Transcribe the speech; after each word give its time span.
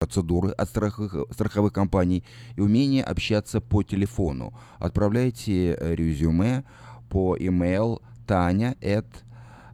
процедуры 0.00 0.50
от 0.50 0.68
страховых, 0.68 1.26
страховых 1.30 1.72
компаний 1.72 2.24
и 2.56 2.60
умение 2.60 3.04
общаться 3.04 3.60
по 3.60 3.82
телефону. 3.82 4.52
Отправляйте 4.78 5.76
резюме 5.78 6.64
по 7.10 7.36
email 7.36 8.00
таня 8.26 8.76
at 8.80 9.06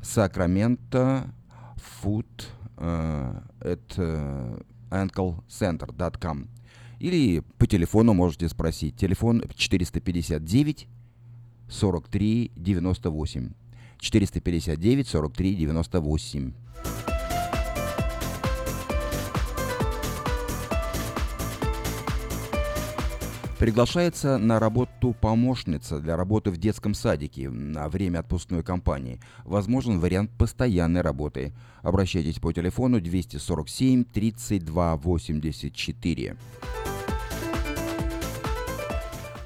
sacramento 0.02 1.24
food 2.02 2.26
at 2.76 4.64
anklecenter.com 4.90 6.48
или 6.98 7.42
по 7.58 7.66
телефону 7.66 8.12
можете 8.14 8.48
спросить. 8.48 8.96
Телефон 8.96 9.42
459 9.54 10.88
43 11.68 12.52
98. 12.56 13.52
459 13.98 15.08
43 15.08 15.54
98. 15.54 16.52
Приглашается 23.58 24.36
на 24.36 24.60
работу 24.60 25.16
помощница 25.18 25.98
для 25.98 26.18
работы 26.18 26.50
в 26.50 26.58
детском 26.58 26.92
садике 26.92 27.48
на 27.48 27.88
время 27.88 28.18
отпускной 28.18 28.62
кампании. 28.62 29.18
Возможен 29.44 29.98
вариант 29.98 30.30
постоянной 30.36 31.00
работы. 31.00 31.54
Обращайтесь 31.80 32.38
по 32.38 32.52
телефону 32.52 33.00
247 33.00 34.04
32 34.04 34.96
84. 34.96 36.36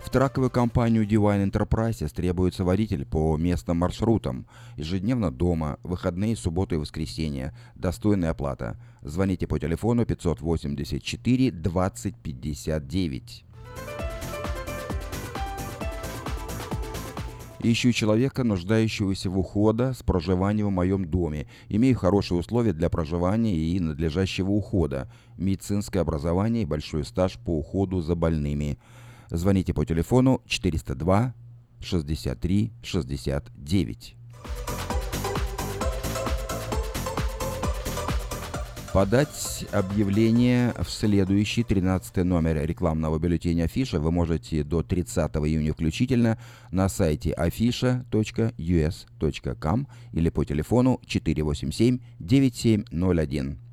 В 0.03 0.11
траковую 0.11 0.51
компанию 0.51 1.07
Divine 1.07 1.49
Enterprises 1.49 2.13
требуется 2.13 2.65
водитель 2.65 3.07
по 3.07 3.37
местным 3.37 3.77
маршрутам. 3.77 4.45
Ежедневно 4.77 5.31
дома, 5.31 5.79
выходные, 5.85 6.35
субботы 6.35 6.75
и 6.75 6.79
воскресенья. 6.79 7.55
Достойная 7.77 8.31
оплата. 8.31 8.77
Звоните 9.03 9.47
по 9.47 9.61
телефону 9.61 10.05
584 10.05 11.53
20 11.53 12.17
59. 12.17 13.45
Ищу 17.63 17.93
человека, 17.93 18.43
нуждающегося 18.43 19.29
в 19.29 19.39
ухода 19.39 19.93
с 19.93 20.03
проживанием 20.03 20.69
в 20.69 20.71
моем 20.71 21.05
доме. 21.05 21.47
Имею 21.69 21.95
хорошие 21.95 22.39
условия 22.39 22.73
для 22.73 22.89
проживания 22.89 23.55
и 23.55 23.79
надлежащего 23.79 24.51
ухода. 24.51 25.13
Медицинское 25.37 26.01
образование 26.01 26.63
и 26.63 26.67
большой 26.67 27.05
стаж 27.05 27.39
по 27.39 27.59
уходу 27.59 28.01
за 28.01 28.15
больными. 28.15 28.79
Звоните 29.29 29.75
по 29.75 29.85
телефону 29.85 30.41
402 30.47 31.35
63 31.81 32.73
69. 32.83 34.17
Подать 38.93 39.67
объявление 39.71 40.75
в 40.77 40.91
следующий 40.91 41.63
13 41.63 42.25
номер 42.25 42.67
рекламного 42.67 43.21
бюллетеня 43.21 43.63
Афиша 43.65 44.01
вы 44.01 44.11
можете 44.11 44.65
до 44.65 44.83
30 44.83 45.31
июня 45.37 45.73
включительно 45.73 46.39
на 46.73 46.89
сайте 46.89 47.33
afisha.us.com 47.39 49.87
или 50.13 50.29
по 50.29 50.45
телефону 50.45 51.01
487 51.07 52.01
9701. 52.19 53.70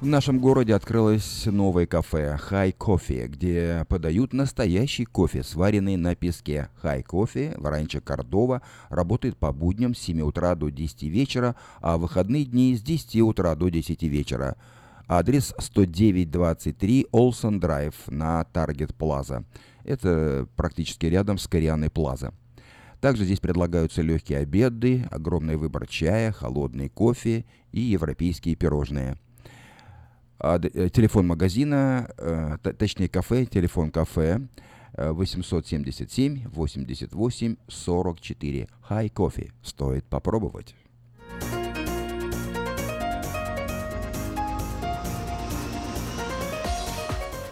В 0.00 0.06
нашем 0.06 0.38
городе 0.38 0.74
открылось 0.74 1.44
новое 1.44 1.84
кафе 1.84 2.38
High 2.48 2.74
Coffee, 2.74 3.26
где 3.26 3.84
подают 3.86 4.32
настоящий 4.32 5.04
кофе, 5.04 5.42
сваренный 5.42 5.98
на 5.98 6.14
песке. 6.14 6.70
Coffee 6.82 7.60
в 7.60 7.66
ранчо 7.66 8.00
Кордова 8.00 8.62
работает 8.88 9.36
по 9.36 9.52
будням 9.52 9.94
с 9.94 9.98
7 9.98 10.22
утра 10.22 10.54
до 10.54 10.70
10 10.70 11.02
вечера, 11.02 11.54
а 11.82 11.98
в 11.98 12.00
выходные 12.00 12.46
дни 12.46 12.74
с 12.74 12.80
10 12.80 13.20
утра 13.20 13.54
до 13.54 13.68
10 13.68 14.02
вечера. 14.04 14.56
Адрес 15.06 15.52
10923 15.58 17.08
Олсон 17.12 17.60
Драйв 17.60 17.94
на 18.06 18.44
Таргет 18.44 18.94
Плаза. 18.94 19.44
Это 19.84 20.48
практически 20.56 21.04
рядом 21.04 21.36
с 21.36 21.46
Корианой 21.46 21.90
Плаза. 21.90 22.32
Также 23.02 23.26
здесь 23.26 23.40
предлагаются 23.40 24.00
легкие 24.00 24.38
обеды, 24.38 25.06
огромный 25.10 25.56
выбор 25.56 25.86
чая, 25.86 26.32
холодный 26.32 26.88
кофе 26.88 27.44
и 27.70 27.80
европейские 27.80 28.54
пирожные– 28.54 29.18
телефон 30.40 31.26
магазина, 31.26 32.10
э, 32.16 32.56
точнее 32.78 33.08
кафе, 33.08 33.44
телефон 33.44 33.90
кафе 33.90 34.40
877 34.96 36.48
88 36.48 37.56
44. 37.68 38.68
High 38.88 39.12
Coffee. 39.12 39.52
Стоит 39.62 40.04
попробовать. 40.04 40.74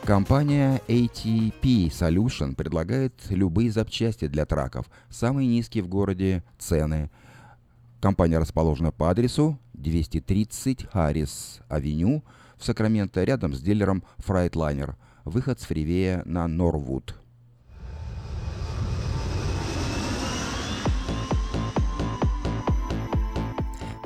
Компания 0.05 0.81
ATP 0.89 1.89
Solution 1.91 2.55
предлагает 2.55 3.13
любые 3.29 3.71
запчасти 3.71 4.27
для 4.27 4.47
траков. 4.47 4.87
Самые 5.11 5.47
низкие 5.47 5.85
в 5.85 5.89
городе 5.89 6.43
цены. 6.59 7.11
Компания 8.01 8.39
расположена 8.39 8.91
по 8.91 9.11
адресу 9.11 9.59
230 9.75 10.87
Харрис 10.91 11.61
Авеню, 11.69 12.25
в 12.59 12.65
Сакраменто 12.65 13.25
рядом 13.25 13.55
с 13.55 13.61
дилером 13.61 14.03
Freightliner, 14.19 14.95
выход 15.25 15.61
с 15.61 15.65
фривея 15.65 16.23
на 16.25 16.47
Норвуд. 16.49 17.15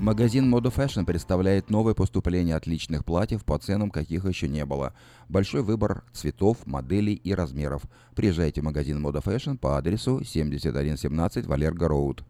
Магазин 0.02 0.52
Moda 0.52 0.74
Fashion 0.74 1.04
представляет 1.04 1.70
новое 1.70 1.94
поступление 1.94 2.56
отличных 2.56 3.04
платьев 3.04 3.44
по 3.44 3.56
ценам, 3.56 3.88
каких 3.88 4.24
еще 4.24 4.48
не 4.48 4.64
было. 4.64 4.94
Большой 5.28 5.62
выбор 5.62 6.02
цветов, 6.12 6.66
моделей 6.66 7.14
и 7.14 7.32
размеров. 7.32 7.82
Приезжайте 8.16 8.62
в 8.62 8.64
магазин 8.64 8.98
Moda 8.98 9.22
Fashion 9.22 9.56
по 9.56 9.78
адресу 9.78 10.24
7117 10.24 11.46
Валерго 11.46 11.86
Роуд. 11.86 12.24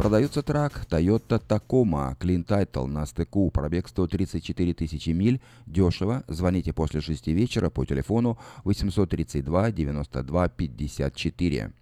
Продается 0.00 0.42
трак 0.42 0.86
Toyota 0.88 1.38
Tacoma 1.46 2.16
Clean 2.18 2.42
Title 2.42 2.86
на 2.86 3.04
стыку, 3.04 3.50
пробег 3.50 3.86
134 3.86 4.72
тысячи 4.72 5.10
миль, 5.10 5.42
дешево. 5.66 6.24
Звоните 6.26 6.72
после 6.72 7.02
6 7.02 7.26
вечера 7.26 7.68
по 7.68 7.84
телефону 7.84 8.38
832 8.64 9.70
92 9.72 10.48
54. 10.48 11.72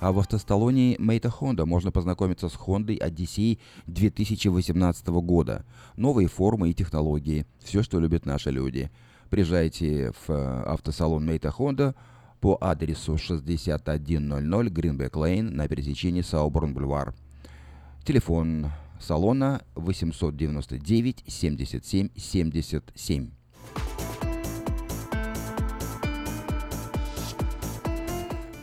А 0.00 0.12
в 0.12 0.18
автосталоне 0.18 0.96
Мейта 0.98 1.28
Honda 1.28 1.66
можно 1.66 1.92
познакомиться 1.92 2.48
с 2.48 2.54
Honda 2.54 2.98
Odyssey 2.98 3.58
2018 3.86 5.06
года. 5.08 5.66
Новые 5.96 6.26
формы 6.28 6.70
и 6.70 6.74
технологии. 6.74 7.44
Все, 7.62 7.82
что 7.82 8.00
любят 8.00 8.24
наши 8.24 8.50
люди. 8.50 8.90
Приезжайте 9.28 10.12
в 10.12 10.30
э, 10.30 10.62
автосалон 10.62 11.26
Мейта 11.26 11.54
Honda– 11.54 11.94
по 12.44 12.58
адресу 12.60 13.16
6100 13.16 14.68
Гринбек 14.68 15.16
Лейн 15.16 15.56
на 15.56 15.66
пересечении 15.66 16.20
Сауборн-Бульвар. 16.20 17.14
Телефон 18.04 18.66
салона 19.00 19.62
899 19.74 21.24
77 21.26 22.10
77. 22.14 23.30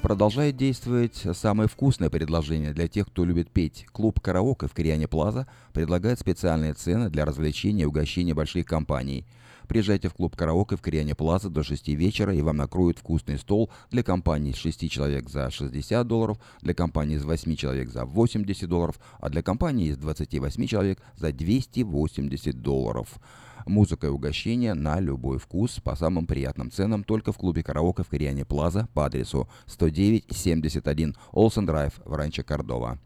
Продолжает 0.03 0.57
действовать 0.57 1.25
самое 1.33 1.67
вкусное 1.67 2.11
предложение 2.11 2.73
для 2.73 2.87
тех, 2.87 3.07
кто 3.07 3.25
любит 3.25 3.49
петь. 3.49 3.87
Клуб 3.91 4.19
«Караоке» 4.19 4.67
в 4.67 4.75
Кориане 4.75 5.07
Плаза 5.07 5.47
предлагает 5.73 6.19
специальные 6.19 6.75
цены 6.75 7.09
для 7.09 7.25
развлечения 7.25 7.81
и 7.81 7.87
угощения 7.87 8.35
больших 8.35 8.67
компаний– 8.67 9.25
Приезжайте 9.71 10.09
в 10.09 10.13
клуб 10.13 10.35
«Караоке» 10.35 10.75
в 10.75 10.81
Кориане 10.81 11.15
Плаза 11.15 11.49
до 11.49 11.63
6 11.63 11.87
вечера, 11.87 12.35
и 12.35 12.41
вам 12.41 12.57
накроют 12.57 12.99
вкусный 12.99 13.37
стол 13.37 13.71
для 13.89 14.03
компании 14.03 14.51
с 14.51 14.57
6 14.57 14.91
человек 14.91 15.29
за 15.29 15.49
60 15.49 16.05
долларов, 16.05 16.39
для 16.61 16.73
компании 16.73 17.15
из 17.15 17.23
8 17.23 17.55
человек 17.55 17.89
за 17.89 18.03
80 18.03 18.67
долларов, 18.67 18.99
а 19.21 19.29
для 19.29 19.41
компании 19.41 19.87
из 19.87 19.97
28 19.97 20.67
человек 20.67 20.99
за 21.15 21.31
280 21.31 22.61
долларов. 22.61 23.17
Музыка 23.65 24.07
и 24.07 24.09
угощение 24.09 24.73
на 24.73 24.99
любой 24.99 25.37
вкус 25.37 25.79
по 25.79 25.95
самым 25.95 26.27
приятным 26.27 26.69
ценам 26.69 27.05
только 27.05 27.31
в 27.31 27.37
клубе 27.37 27.63
«Караоке» 27.63 28.03
в 28.03 28.09
Кориане 28.09 28.43
Плаза 28.43 28.89
по 28.93 29.05
адресу 29.05 29.47
10971 29.67 31.15
Олсен 31.31 31.65
Драйв 31.65 31.93
в 32.03 32.13
Ранчо 32.13 32.43
Кордова. 32.43 32.99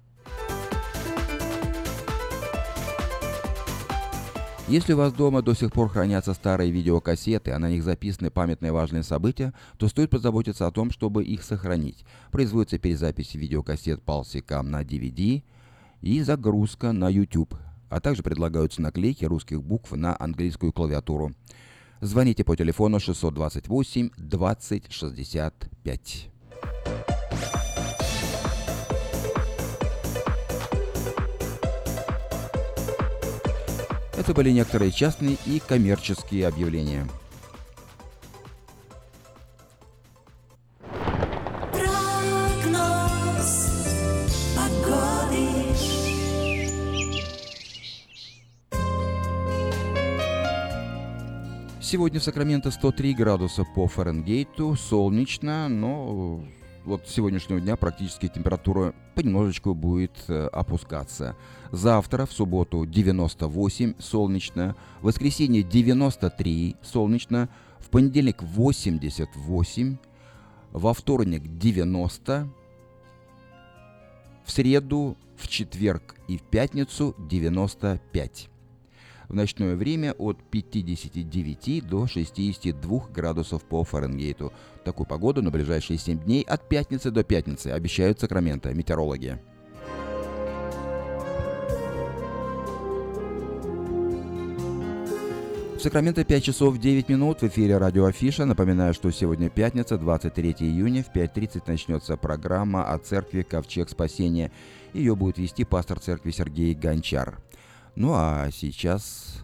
Если 4.67 4.93
у 4.93 4.97
вас 4.97 5.13
дома 5.13 5.43
до 5.43 5.53
сих 5.53 5.71
пор 5.71 5.89
хранятся 5.89 6.33
старые 6.33 6.71
видеокассеты, 6.71 7.51
а 7.51 7.59
на 7.59 7.69
них 7.69 7.83
записаны 7.83 8.31
памятные 8.31 8.71
важные 8.71 9.03
события, 9.03 9.53
то 9.77 9.87
стоит 9.87 10.09
позаботиться 10.09 10.65
о 10.65 10.71
том, 10.71 10.89
чтобы 10.89 11.23
их 11.23 11.43
сохранить. 11.43 12.03
Производится 12.31 12.79
перезапись 12.79 13.35
видеокассет 13.35 14.01
Pulsicam 14.03 14.63
на 14.63 14.81
DVD 14.81 15.43
и 16.01 16.21
загрузка 16.23 16.93
на 16.93 17.09
YouTube, 17.09 17.53
а 17.89 17.99
также 17.99 18.23
предлагаются 18.23 18.81
наклейки 18.81 19.25
русских 19.25 19.61
букв 19.61 19.91
на 19.91 20.15
английскую 20.19 20.73
клавиатуру. 20.73 21.33
Звоните 22.01 22.43
по 22.43 22.57
телефону 22.57 22.99
628 22.99 24.09
20 24.17 24.91
65. 24.91 26.34
Это 34.17 34.33
были 34.33 34.51
некоторые 34.51 34.91
частные 34.91 35.37
и 35.45 35.59
коммерческие 35.59 36.47
объявления. 36.47 37.07
Сегодня 51.81 52.19
в 52.19 52.23
Сакраменто 52.23 52.71
103 52.71 53.13
градуса 53.13 53.63
по 53.63 53.87
Фаренгейту, 53.87 54.75
солнечно, 54.75 55.69
но 55.69 56.43
вот 56.85 57.07
с 57.07 57.11
сегодняшнего 57.11 57.59
дня 57.59 57.75
практически 57.75 58.27
температура 58.27 58.93
понемножечку 59.15 59.73
будет 59.73 60.11
э, 60.27 60.47
опускаться. 60.47 61.35
Завтра, 61.71 62.25
в 62.25 62.31
субботу, 62.31 62.85
98 62.85 63.95
солнечно, 63.99 64.75
в 65.01 65.05
воскресенье 65.05 65.63
93 65.63 66.75
солнечно, 66.81 67.49
в 67.79 67.89
понедельник 67.89 68.41
88, 68.43 69.97
во 70.71 70.93
вторник 70.93 71.57
90, 71.57 72.47
в 74.43 74.51
среду, 74.51 75.17
в 75.37 75.47
четверг 75.47 76.15
и 76.27 76.37
в 76.37 76.43
пятницу 76.43 77.15
95 77.17 78.49
в 79.29 79.33
ночное 79.33 79.75
время 79.75 80.13
от 80.13 80.37
59 80.51 81.87
до 81.87 82.07
62 82.07 83.07
градусов 83.13 83.63
по 83.63 83.83
Фаренгейту. 83.83 84.53
Такую 84.83 85.07
погоду 85.07 85.41
на 85.41 85.51
ближайшие 85.51 85.97
7 85.97 86.19
дней 86.19 86.43
от 86.43 86.67
пятницы 86.67 87.11
до 87.11 87.23
пятницы 87.23 87.67
обещают 87.67 88.19
Сакраменто 88.19 88.73
метеорологи. 88.73 89.39
Сакраменто 95.85 96.23
5 96.23 96.43
часов 96.43 96.79
9 96.79 97.09
минут 97.09 97.41
в 97.41 97.47
эфире 97.47 97.77
радио 97.77 98.05
Афиша. 98.05 98.45
Напоминаю, 98.45 98.95
что 98.95 99.11
сегодня 99.11 99.51
пятница, 99.51 99.99
23 99.99 100.55
июня, 100.61 101.03
в 101.03 101.15
5.30 101.15 101.61
начнется 101.67 102.17
программа 102.17 102.91
о 102.91 102.97
церкви 102.97 103.43
Ковчег 103.43 103.89
Спасения. 103.89 104.51
Ее 104.93 105.15
будет 105.15 105.37
вести 105.37 105.63
пастор 105.63 105.99
церкви 105.99 106.31
Сергей 106.31 106.73
Гончар. 106.73 107.37
Ну 107.95 108.13
а 108.13 108.49
сейчас... 108.51 109.43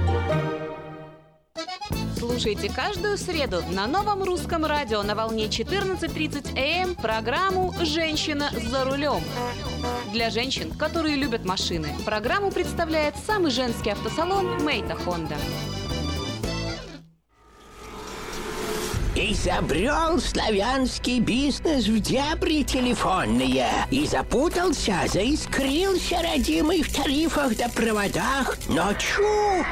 Слушайте 2.41 2.71
каждую 2.75 3.19
среду 3.19 3.61
на 3.69 3.85
новом 3.85 4.23
русском 4.23 4.65
радио 4.65 5.03
на 5.03 5.13
волне 5.13 5.45
14.30 5.45 6.57
АМ 6.57 6.89
эм 6.89 6.95
программу 6.95 7.71
«Женщина 7.81 8.49
за 8.67 8.83
рулем». 8.83 9.21
Для 10.11 10.31
женщин, 10.31 10.71
которые 10.71 11.17
любят 11.17 11.45
машины, 11.45 11.89
программу 12.03 12.49
представляет 12.49 13.13
самый 13.27 13.51
женский 13.51 13.91
автосалон 13.91 14.63
«Мейта 14.63 14.95
Хонда». 14.95 15.35
Изобрел 19.15 20.19
славянский 20.19 21.19
бизнес 21.19 21.85
в 21.85 21.99
дебри 21.99 22.63
телефонные 22.63 23.67
И 23.91 24.07
запутался, 24.07 24.95
заискрился 25.13 26.23
родимый 26.23 26.81
в 26.81 26.91
тарифах 26.91 27.55
да 27.55 27.69
проводах 27.69 28.57
Но 28.67 28.91
чу! 28.93 29.63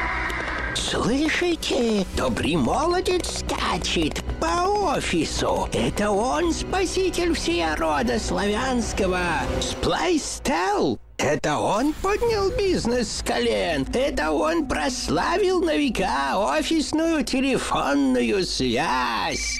Слышите? 0.80 2.06
Добрый 2.16 2.56
молодец 2.56 3.40
скачет 3.40 4.24
по 4.40 4.96
офису. 4.96 5.68
Это 5.74 6.10
он 6.10 6.54
спаситель 6.54 7.34
всея 7.34 7.76
рода 7.76 8.18
славянского. 8.18 9.20
Сплайстел. 9.60 10.98
Это 11.18 11.58
он 11.58 11.94
поднял 12.02 12.50
бизнес 12.58 13.18
с 13.18 13.22
колен. 13.22 13.86
Это 13.94 14.32
он 14.32 14.70
прославил 14.70 15.62
на 15.62 15.76
века 15.76 16.38
офисную 16.38 17.26
телефонную 17.26 18.46
связь. 18.46 19.60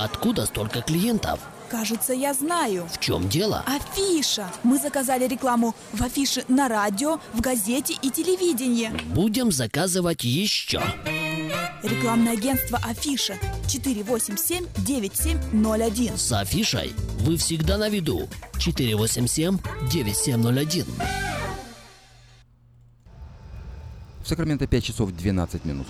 Откуда 0.00 0.46
столько 0.46 0.80
клиентов? 0.80 1.40
Кажется, 1.68 2.12
я 2.12 2.32
знаю. 2.32 2.86
В 2.92 3.00
чем 3.00 3.28
дело? 3.28 3.64
Афиша. 3.66 4.48
Мы 4.62 4.78
заказали 4.78 5.26
рекламу 5.26 5.74
в 5.92 6.00
афише 6.02 6.44
на 6.46 6.68
радио, 6.68 7.18
в 7.32 7.40
газете 7.40 7.96
и 8.00 8.10
телевидении. 8.10 8.92
Будем 9.12 9.50
заказывать 9.50 10.22
еще. 10.22 10.80
Рекламное 11.82 12.34
агентство 12.34 12.78
Афиша 12.84 13.34
487-9701. 13.66 16.16
С 16.16 16.30
афишей 16.32 16.94
вы 17.20 17.36
всегда 17.36 17.76
на 17.76 17.88
виду. 17.88 18.28
487-9701. 18.54 20.86
В 24.22 24.28
Сакраменто 24.28 24.68
5 24.68 24.84
часов 24.84 25.10
12 25.12 25.64
минут. 25.64 25.88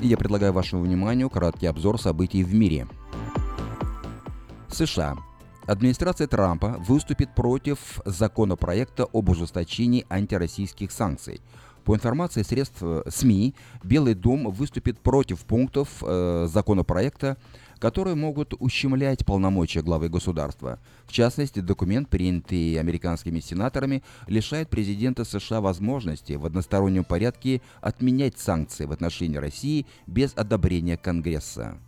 Я 0.00 0.16
предлагаю 0.16 0.52
вашему 0.52 0.82
вниманию 0.82 1.28
краткий 1.28 1.66
обзор 1.66 2.00
событий 2.00 2.44
в 2.44 2.54
мире. 2.54 2.86
США. 4.70 5.16
Администрация 5.66 6.28
Трампа 6.28 6.76
выступит 6.78 7.34
против 7.34 8.00
законопроекта 8.04 9.08
об 9.12 9.28
ужесточении 9.28 10.06
антироссийских 10.08 10.92
санкций. 10.92 11.40
По 11.84 11.96
информации 11.96 12.42
средств 12.42 12.78
э, 12.80 13.02
СМИ, 13.08 13.54
Белый 13.82 14.14
дом 14.14 14.50
выступит 14.52 15.00
против 15.00 15.40
пунктов 15.40 15.88
э, 16.02 16.46
законопроекта, 16.48 17.36
которые 17.78 18.14
могут 18.14 18.54
ущемлять 18.58 19.24
полномочия 19.24 19.82
главы 19.82 20.08
государства. 20.08 20.78
В 21.06 21.12
частности, 21.12 21.60
документ, 21.60 22.08
принятый 22.08 22.78
американскими 22.78 23.40
сенаторами, 23.40 24.02
лишает 24.26 24.68
президента 24.68 25.24
США 25.24 25.60
возможности 25.60 26.34
в 26.34 26.44
одностороннем 26.46 27.04
порядке 27.04 27.60
отменять 27.80 28.38
санкции 28.38 28.84
в 28.84 28.92
отношении 28.92 29.36
России 29.36 29.86
без 30.06 30.32
одобрения 30.36 30.96
Конгресса. 30.96 31.78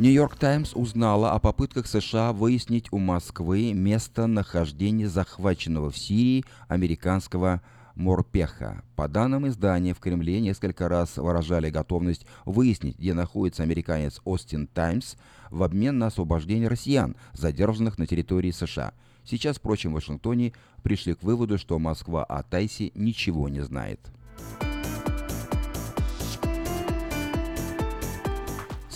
Нью-Йорк 0.00 0.36
Таймс 0.36 0.72
узнала 0.74 1.32
о 1.32 1.38
попытках 1.38 1.86
США 1.86 2.32
выяснить 2.32 2.90
у 2.90 2.96
Москвы 2.96 3.74
местонахождение 3.74 5.10
захваченного 5.10 5.90
в 5.90 5.98
Сирии 5.98 6.46
американского 6.68 7.60
Морпеха. 7.96 8.82
По 8.96 9.08
данным 9.08 9.46
издания, 9.46 9.92
в 9.92 9.98
Кремле 9.98 10.40
несколько 10.40 10.88
раз 10.88 11.18
выражали 11.18 11.68
готовность 11.68 12.24
выяснить, 12.46 12.98
где 12.98 13.12
находится 13.12 13.62
американец 13.62 14.22
Остин 14.24 14.68
Таймс 14.68 15.16
в 15.50 15.62
обмен 15.62 15.98
на 15.98 16.06
освобождение 16.06 16.68
россиян, 16.68 17.14
задержанных 17.34 17.98
на 17.98 18.06
территории 18.06 18.52
США. 18.52 18.94
Сейчас, 19.26 19.58
впрочем, 19.58 19.90
в 19.90 19.96
Вашингтоне 19.96 20.54
пришли 20.82 21.12
к 21.12 21.22
выводу, 21.22 21.58
что 21.58 21.78
Москва 21.78 22.24
о 22.24 22.42
Тайсе 22.42 22.90
ничего 22.94 23.50
не 23.50 23.60
знает. 23.60 24.00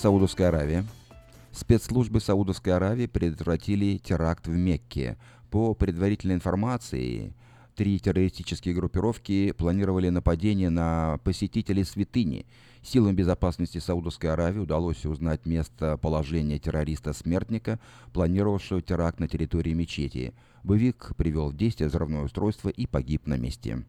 Саудовская 0.05 0.49
Аравия. 0.49 0.85
Спецслужбы 1.51 2.21
Саудовской 2.21 2.75
Аравии 2.75 3.07
предотвратили 3.07 3.97
теракт 3.97 4.47
в 4.47 4.51
Мекке. 4.51 5.17
По 5.51 5.73
предварительной 5.73 6.35
информации, 6.35 7.33
три 7.75 7.99
террористические 7.99 8.75
группировки 8.75 9.53
планировали 9.53 10.11
нападение 10.11 10.69
на 10.69 11.19
посетителей 11.25 11.85
святыни. 11.85 12.45
Силам 12.83 13.17
безопасности 13.17 13.79
Саудовской 13.79 14.31
Аравии 14.31 14.59
удалось 14.59 15.07
узнать 15.07 15.47
местоположение 15.47 16.59
террориста-смертника, 16.59 17.81
планировавшего 18.13 18.83
теракт 18.83 19.21
на 19.21 19.27
территории 19.27 19.73
мечети. 19.73 20.35
Боевик 20.65 21.13
привел 21.17 21.49
в 21.49 21.57
действие 21.57 21.89
взрывное 21.89 22.25
устройство 22.25 22.69
и 22.69 22.87
погиб 22.87 23.27
на 23.27 23.39
месте. 23.39 23.87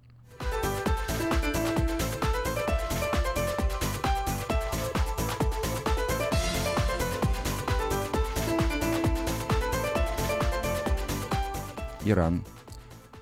Иран. 12.05 12.45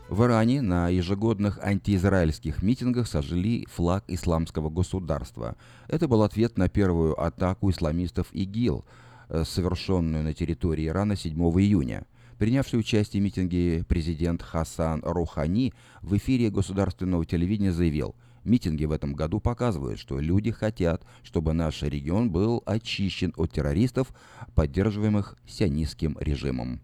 В 0.10 0.26
Иране 0.26 0.62
на 0.62 0.90
ежегодных 0.90 1.58
антиизраильских 1.64 2.62
митингах 2.62 3.08
сожгли 3.08 3.66
флаг 3.72 4.04
исламского 4.10 4.70
государства. 4.70 5.56
Это 5.88 6.10
был 6.10 6.22
ответ 6.22 6.58
на 6.58 6.68
первую 6.68 7.20
атаку 7.20 7.72
исламистов 7.72 8.28
ИГИЛ, 8.34 8.84
э, 9.30 9.44
совершенную 9.46 10.26
на 10.26 10.34
территории 10.34 10.88
Ирана 10.88 11.16
7 11.16 11.40
июня. 11.62 12.06
Принявший 12.38 12.78
участие 12.78 13.22
в 13.22 13.24
митинге 13.24 13.86
президент 13.88 14.42
Хасан 14.42 15.02
Рухани 15.06 15.74
в 16.02 16.18
эфире 16.18 16.50
государственного 16.50 17.26
телевидения 17.26 17.72
заявил, 17.72 18.16
Митинги 18.44 18.84
в 18.84 18.92
этом 18.92 19.14
году 19.14 19.40
показывают, 19.40 19.98
что 19.98 20.20
люди 20.20 20.52
хотят, 20.52 21.02
чтобы 21.24 21.54
наш 21.54 21.82
регион 21.82 22.30
был 22.30 22.62
очищен 22.66 23.34
от 23.38 23.54
террористов, 23.54 24.14
поддерживаемых 24.54 25.38
сионистским 25.48 26.18
режимом. 26.20 26.82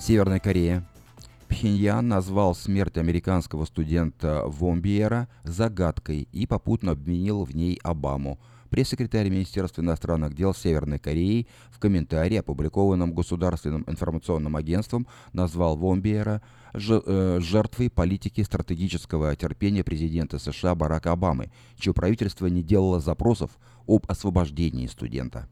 Северная 0.00 0.40
Корея. 0.40 0.82
Пхеньян 1.46 2.08
назвал 2.08 2.54
смерть 2.54 2.96
американского 2.96 3.66
студента 3.66 4.44
Вомбиера 4.46 5.28
загадкой 5.44 6.26
и 6.32 6.46
попутно 6.46 6.92
обвинил 6.92 7.44
в 7.44 7.54
ней 7.54 7.78
Обаму. 7.82 8.40
Пресс-секретарь 8.70 9.28
Министерства 9.28 9.82
иностранных 9.82 10.34
дел 10.34 10.54
Северной 10.54 10.98
Кореи 10.98 11.46
в 11.70 11.78
комментарии, 11.78 12.38
опубликованном 12.38 13.12
Государственным 13.12 13.84
информационным 13.86 14.56
агентством, 14.56 15.06
назвал 15.34 15.76
Вомбиера 15.76 16.40
э, 16.72 17.38
жертвой 17.42 17.90
политики 17.90 18.42
стратегического 18.42 19.36
терпения 19.36 19.84
президента 19.84 20.38
США 20.38 20.74
Барака 20.74 21.12
Обамы, 21.12 21.52
чье 21.76 21.92
правительство 21.92 22.46
не 22.46 22.62
делало 22.62 23.00
запросов 23.00 23.50
об 23.86 24.06
освобождении 24.08 24.86
студента. 24.86 25.46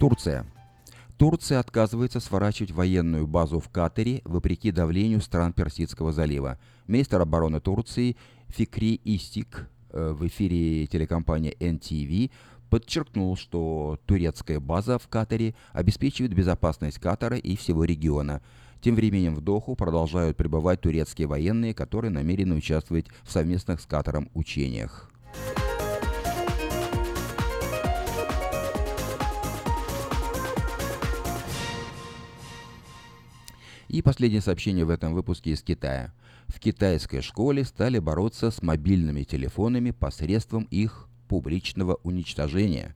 Турция. 0.00 0.46
Турция 1.18 1.58
отказывается 1.58 2.20
сворачивать 2.20 2.70
военную 2.70 3.26
базу 3.26 3.60
в 3.60 3.68
Катаре 3.68 4.22
вопреки 4.24 4.70
давлению 4.70 5.20
стран 5.20 5.52
Персидского 5.52 6.10
залива. 6.10 6.58
Министр 6.86 7.20
обороны 7.20 7.60
Турции 7.60 8.16
Фикри 8.48 8.94
Истик 9.04 9.68
э, 9.90 10.12
в 10.12 10.26
эфире 10.26 10.86
телекомпании 10.86 11.54
NTV 11.60 12.30
подчеркнул, 12.70 13.36
что 13.36 14.00
турецкая 14.06 14.58
база 14.58 14.98
в 14.98 15.06
Катаре 15.08 15.54
обеспечивает 15.74 16.32
безопасность 16.32 16.98
Катара 16.98 17.36
и 17.36 17.54
всего 17.54 17.84
региона. 17.84 18.40
Тем 18.80 18.94
временем 18.94 19.34
в 19.34 19.42
Доху 19.42 19.76
продолжают 19.76 20.38
пребывать 20.38 20.80
турецкие 20.80 21.28
военные, 21.28 21.74
которые 21.74 22.10
намерены 22.10 22.54
участвовать 22.54 23.08
в 23.22 23.30
совместных 23.30 23.82
с 23.82 23.84
Катаром 23.84 24.30
учениях. 24.32 25.10
И 33.90 34.02
последнее 34.02 34.40
сообщение 34.40 34.84
в 34.84 34.90
этом 34.90 35.14
выпуске 35.14 35.50
из 35.50 35.62
Китая. 35.62 36.12
В 36.46 36.60
китайской 36.60 37.22
школе 37.22 37.64
стали 37.64 37.98
бороться 37.98 38.52
с 38.52 38.62
мобильными 38.62 39.24
телефонами 39.24 39.90
посредством 39.90 40.68
их 40.70 41.08
публичного 41.26 41.98
уничтожения. 42.04 42.94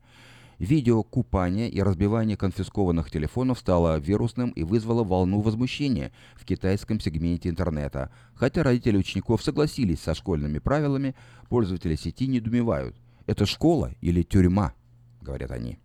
Видео 0.60 1.02
купания 1.02 1.66
и 1.66 1.82
разбивания 1.82 2.36
конфискованных 2.36 3.10
телефонов 3.10 3.58
стало 3.58 3.98
вирусным 3.98 4.50
и 4.50 4.62
вызвало 4.62 5.02
волну 5.02 5.40
возмущения 5.40 6.12
в 6.36 6.44
китайском 6.44 7.00
сегменте 7.00 7.48
интернета. 7.48 8.12
Хотя 8.36 8.62
родители 8.62 8.96
учеников 8.96 9.42
согласились 9.42 9.98
со 9.98 10.14
школьными 10.14 10.60
правилами, 10.60 11.16
пользователи 11.48 11.96
сети 11.96 12.28
недоумевают. 12.28 12.94
Это 13.26 13.46
школа 13.46 13.90
или 14.00 14.22
тюрьма, 14.22 14.74
говорят 15.20 15.50
они. 15.50 15.80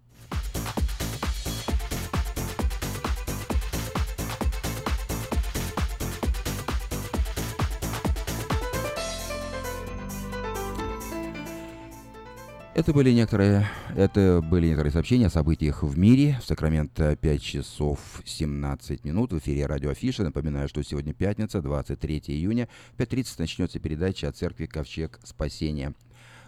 Это 12.80 12.94
были 12.94 13.12
некоторые, 13.12 13.68
это 13.94 14.42
были 14.42 14.68
некоторые 14.68 14.94
сообщения 14.94 15.28
о 15.28 15.30
событиях 15.30 15.84
в 15.84 15.98
мире. 15.98 16.40
В 16.42 16.46
Сакраменто 16.46 17.18
5 17.18 17.42
часов 17.42 18.00
17 18.24 19.04
минут. 19.04 19.34
В 19.34 19.40
эфире 19.40 19.66
радио 19.66 19.90
Афиша. 19.90 20.24
Напоминаю, 20.24 20.70
что 20.70 20.82
сегодня 20.82 21.14
пятница, 21.14 21.62
23 21.62 22.24
июня. 22.28 22.70
В 22.94 22.98
5.30 22.98 23.36
начнется 23.40 23.80
передача 23.80 24.30
от 24.30 24.38
церкви 24.38 24.66
Ковчег 24.66 25.20
Спасения. 25.26 25.94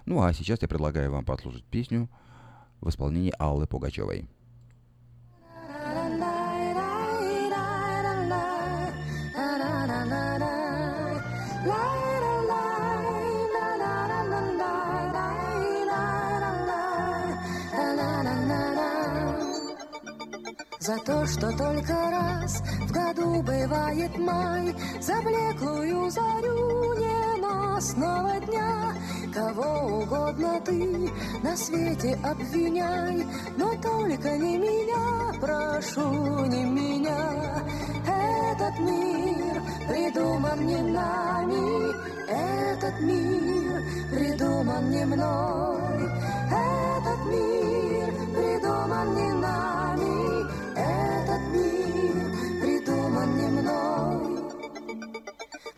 Ну 0.06 0.22
а 0.22 0.32
сейчас 0.32 0.62
я 0.62 0.70
предлагаю 0.70 1.12
вам 1.12 1.26
послушать 1.26 1.66
песню 1.66 2.10
в 2.80 2.88
исполнении 2.88 3.34
Аллы 3.38 3.68
Пугачевой. 3.68 4.30
То, 21.06 21.26
что 21.26 21.52
только 21.58 21.94
раз 21.94 22.62
в 22.88 22.92
году 22.92 23.42
бывает 23.42 24.18
май, 24.18 24.76
За 25.00 25.16
блеклую 25.22 26.10
зарю 26.10 26.94
ненастного 26.96 28.40
дня. 28.46 28.94
Кого 29.34 30.02
угодно 30.02 30.60
ты 30.66 31.10
на 31.42 31.56
свете 31.56 32.20
обвиняй, 32.24 33.26
Но 33.58 33.72
только 33.82 34.38
не 34.38 34.58
меня, 34.58 35.40
прошу, 35.40 36.46
не 36.46 36.66
меня. 36.66 37.64
Этот 38.06 38.80
мир 38.80 39.62
придуман 39.88 40.68
не 40.68 40.82
нами, 40.82 41.92
этот 42.30 43.00
мир 43.02 43.82
придуман 44.12 44.92
не 44.92 45.06
мной, 45.06 46.10
этот 46.52 47.26
мир 47.26 48.14
придуман 48.36 49.16
не 49.16 49.32
нами, 49.34 49.71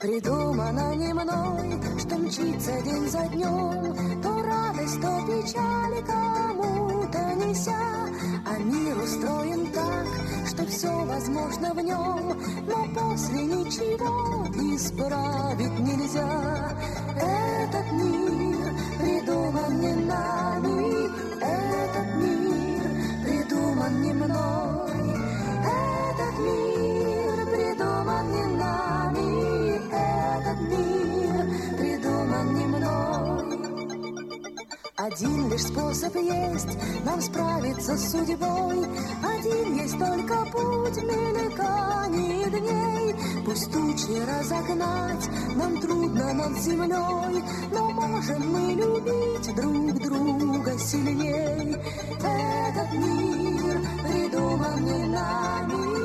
Придумано 0.04 0.96
не 0.96 1.14
мной, 1.14 1.80
что 1.98 2.18
мчится 2.18 2.74
день 2.82 3.08
за 3.08 3.26
днем, 3.30 4.22
То 4.22 4.44
радость, 4.44 5.00
то 5.00 5.22
печаль 5.26 6.04
кому-то 6.06 7.20
неся, 7.36 8.10
А 8.46 8.58
мир 8.58 8.98
устроен 8.98 9.66
так, 9.72 10.06
что 10.46 10.66
все 10.66 11.06
возможно 11.06 11.74
в 11.74 11.80
нем, 11.80 12.38
Но 12.68 12.86
после 12.94 13.44
ничего 13.44 14.46
исправить 14.76 15.80
нельзя. 15.80 16.78
Этот 17.16 17.92
мир 17.94 18.74
придуман 19.00 19.80
не 19.80 19.94
нами, 20.04 21.08
Этот 21.40 22.16
мир 22.18 22.84
придуман 23.24 24.02
не 24.02 24.12
мной, 24.12 25.16
Этот 25.64 26.40
мир 26.40 26.73
Один 35.06 35.50
лишь 35.52 35.64
способ 35.64 36.16
есть 36.16 36.78
нам 37.04 37.20
справиться 37.20 37.98
с 37.98 38.12
судьбой, 38.12 38.86
Один 39.22 39.76
есть 39.76 40.00
только 40.00 40.46
путь 40.50 41.04
мельканий 41.04 42.50
дней. 42.50 43.14
Пусть 43.44 43.70
тучи 43.70 44.18
разогнать 44.26 45.30
нам 45.58 45.82
трудно 45.82 46.34
над 46.34 46.58
землей, 46.58 47.44
Но 47.74 47.90
можем 47.90 48.50
мы 48.50 48.74
любить 48.76 49.54
друг 49.54 50.02
друга 50.02 50.80
сильней. 50.80 51.76
Этот 52.22 52.94
мир 52.94 53.82
придуман 54.08 54.86
не 54.86 55.04
нами, 55.10 56.03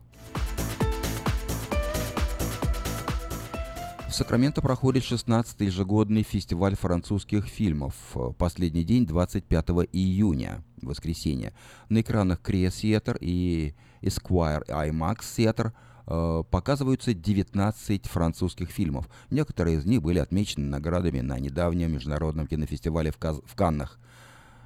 В 4.10 4.12
Сакраменто 4.12 4.64
проходит 4.64 5.04
16-й 5.04 5.66
ежегодный 5.68 6.24
фестиваль 6.24 6.76
французских 6.76 7.46
фильмов. 7.46 7.94
Последний 8.40 8.84
день 8.84 9.06
25 9.06 9.68
июня, 9.94 10.64
воскресенье. 10.82 11.54
На 11.90 12.02
экранах 12.02 12.42
Крия 12.42 12.70
Theatre 12.70 13.20
и 13.22 13.76
Esquire 14.02 14.66
IMAX 14.68 15.74
э, 16.08 16.44
показываются 16.50 17.14
19 17.14 18.08
французских 18.08 18.72
фильмов. 18.72 19.08
Некоторые 19.30 19.78
из 19.78 19.86
них 19.86 20.02
были 20.02 20.18
отмечены 20.18 20.66
наградами 20.66 21.20
на 21.20 21.38
недавнем 21.38 21.94
международном 21.94 22.48
кинофестивале 22.48 23.12
в, 23.12 23.20
Каз- 23.20 23.44
в 23.46 23.54
Каннах. 23.54 24.00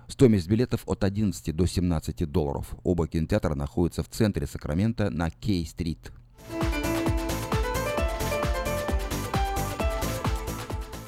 Стоимость 0.08 0.48
билетов 0.48 0.84
от 0.86 1.04
11 1.04 1.54
до 1.54 1.66
17 1.66 2.32
долларов. 2.32 2.74
Оба 2.84 3.10
кинотеатра 3.10 3.56
находятся 3.56 4.04
в 4.04 4.08
центре 4.08 4.48
Сакрамента 4.48 5.10
на 5.10 5.30
Кей-стрит. 5.30 6.14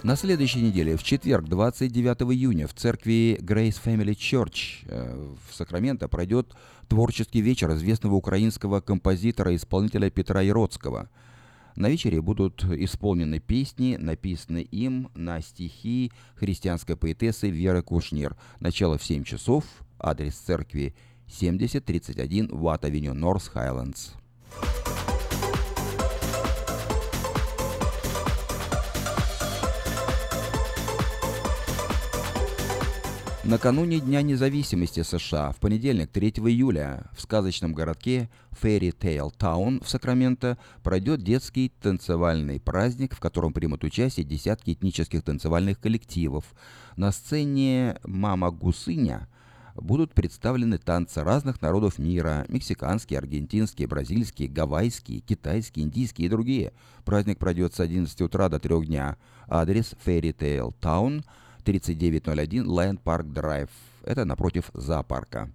На 0.06 0.16
следующей 0.16 0.62
неделе, 0.62 0.98
в 0.98 1.04
четверг, 1.04 1.46
29 1.46 2.32
июня, 2.32 2.68
в 2.68 2.76
церкви 2.76 3.40
Grace 3.42 3.82
Family 3.84 4.14
Church 4.14 4.86
э, 4.86 5.34
в 5.50 5.52
Сакраменто 5.52 6.08
пройдет 6.08 6.54
творческий 6.88 7.42
вечер 7.42 7.74
известного 7.74 8.14
украинского 8.14 8.82
композитора 8.82 9.54
и 9.54 9.56
исполнителя 9.56 10.12
Петра 10.12 10.42
Яроцкого. 10.42 11.10
На 11.76 11.90
вечере 11.90 12.22
будут 12.22 12.64
исполнены 12.66 13.40
песни, 13.40 13.98
написанные 14.00 14.66
им 14.66 15.10
на 15.16 15.42
стихи 15.42 16.12
христианской 16.36 16.96
поэтессы 16.96 17.50
Веры 17.50 17.82
Кушнир. 17.82 18.38
Начало 18.60 19.00
в 19.00 19.04
7 19.04 19.24
часов, 19.24 19.66
адрес 19.98 20.36
церкви 20.36 20.94
7031 21.26 22.50
Ватт-авеню 22.52 23.16
Норс 23.16 23.48
Хайлендс. 23.48 24.12
Накануне 33.48 34.00
Дня 34.00 34.24
независимости 34.24 35.04
США, 35.04 35.52
в 35.52 35.58
понедельник, 35.58 36.10
3 36.10 36.30
июля, 36.30 37.04
в 37.16 37.22
сказочном 37.22 37.74
городке 37.74 38.28
Fairy 38.60 38.92
Tale 38.92 39.32
Town 39.38 39.84
в 39.86 39.88
Сакраменто 39.88 40.58
пройдет 40.82 41.22
детский 41.22 41.72
танцевальный 41.80 42.60
праздник, 42.60 43.14
в 43.14 43.20
котором 43.20 43.54
примут 43.54 43.84
участие 43.84 44.26
десятки 44.26 44.74
этнических 44.74 45.22
танцевальных 45.22 45.80
коллективов. 45.80 46.56
На 46.96 47.12
сцене 47.12 48.00
«Мама 48.04 48.50
Гусыня» 48.50 49.28
будут 49.76 50.16
представлены 50.16 50.80
танцы 50.80 51.24
разных 51.24 51.62
народов 51.62 52.00
мира– 52.00 52.48
мексиканские, 52.50 53.20
аргентинские, 53.20 53.88
бразильские, 53.88 54.48
гавайские, 54.48 55.20
китайские, 55.20 55.86
индийские 55.86 56.26
и 56.26 56.30
другие. 56.32 56.74
Праздник 57.04 57.38
пройдет 57.38 57.76
с 57.76 57.80
11 57.80 58.22
утра 58.22 58.50
до 58.50 58.58
3 58.58 58.88
дня. 58.88 59.18
Адрес 59.48 59.94
Fairy 60.04 60.36
Tale 60.36 60.74
Town– 60.82 61.24
3901 61.66 62.68
Land 62.68 63.00
Park 63.04 63.34
Drive. 63.34 63.70
Это 64.04 64.24
напротив 64.24 64.70
зоопарка. 64.74 65.50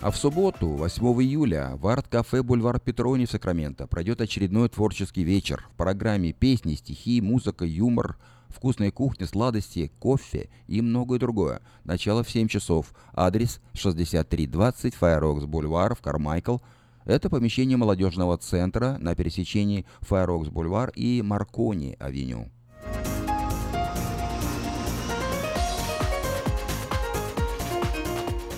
А 0.00 0.10
в 0.10 0.16
субботу, 0.16 0.68
8 0.68 1.02
июля, 1.22 1.72
в 1.76 1.88
арт-кафе 1.88 2.42
«Бульвар 2.42 2.78
Петрони» 2.78 3.24
в 3.24 3.30
Сакраменто 3.30 3.88
пройдет 3.88 4.20
очередной 4.20 4.68
творческий 4.68 5.24
вечер. 5.24 5.66
В 5.72 5.76
программе 5.76 6.32
песни, 6.32 6.74
стихи, 6.74 7.20
музыка, 7.20 7.64
юмор, 7.64 8.16
вкусная 8.48 8.92
кухня, 8.92 9.26
сладости, 9.26 9.90
кофе 9.98 10.50
и 10.68 10.82
многое 10.82 11.18
другое. 11.18 11.62
Начало 11.84 12.22
в 12.22 12.30
7 12.30 12.46
часов. 12.48 12.92
Адрес 13.12 13.60
6320 13.72 14.94
Fireworks 14.94 15.46
Бульвар 15.46 15.94
в 15.94 16.00
Кармайкл– 16.00 16.58
это 17.08 17.30
помещение 17.30 17.76
молодежного 17.76 18.36
центра 18.36 18.98
на 19.00 19.14
пересечении 19.16 19.86
Файрокс-бульвар 20.02 20.92
и 20.94 21.22
Маркони-авеню. 21.22 22.50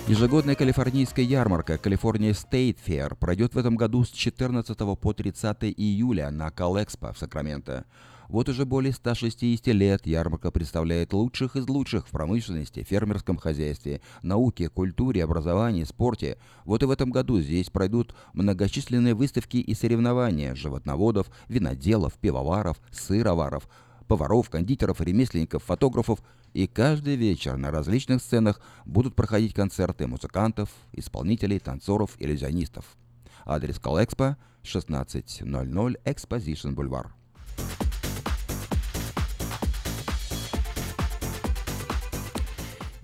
Ежегодная 0.07 0.55
калифорнийская 0.55 1.23
ярмарка 1.23 1.75
California 1.75 2.31
State 2.31 2.77
Fair 2.85 3.15
пройдет 3.15 3.55
в 3.55 3.57
этом 3.57 3.77
году 3.77 4.03
с 4.03 4.09
14 4.09 4.77
по 4.99 5.13
30 5.13 5.57
июля 5.77 6.29
на 6.29 6.51
Калэкспо 6.51 7.13
в 7.13 7.17
Сакраменто. 7.17 7.85
Вот 8.31 8.47
уже 8.47 8.63
более 8.63 8.93
160 8.93 9.67
лет 9.67 10.07
ярмарка 10.07 10.51
представляет 10.51 11.11
лучших 11.11 11.57
из 11.57 11.67
лучших 11.67 12.07
в 12.07 12.11
промышленности, 12.11 12.81
фермерском 12.81 13.35
хозяйстве, 13.35 13.99
науке, 14.21 14.69
культуре, 14.69 15.25
образовании, 15.25 15.83
спорте. 15.83 16.37
Вот 16.63 16.81
и 16.81 16.85
в 16.85 16.91
этом 16.91 17.11
году 17.11 17.41
здесь 17.41 17.69
пройдут 17.69 18.15
многочисленные 18.31 19.15
выставки 19.15 19.57
и 19.57 19.75
соревнования 19.75 20.55
животноводов, 20.55 21.29
виноделов, 21.49 22.13
пивоваров, 22.13 22.79
сыроваров, 22.89 23.67
поваров, 24.07 24.49
кондитеров, 24.49 25.01
ремесленников, 25.01 25.65
фотографов. 25.65 26.19
И 26.53 26.67
каждый 26.67 27.17
вечер 27.17 27.57
на 27.57 27.69
различных 27.69 28.21
сценах 28.21 28.61
будут 28.85 29.13
проходить 29.13 29.53
концерты 29.53 30.07
музыкантов, 30.07 30.69
исполнителей, 30.93 31.59
танцоров, 31.59 32.11
иллюзионистов. 32.17 32.95
Адрес 33.43 33.77
Колэкспо 33.77 34.37
1600 34.61 35.41
Exposition 36.05 36.71
Бульвар. 36.71 37.13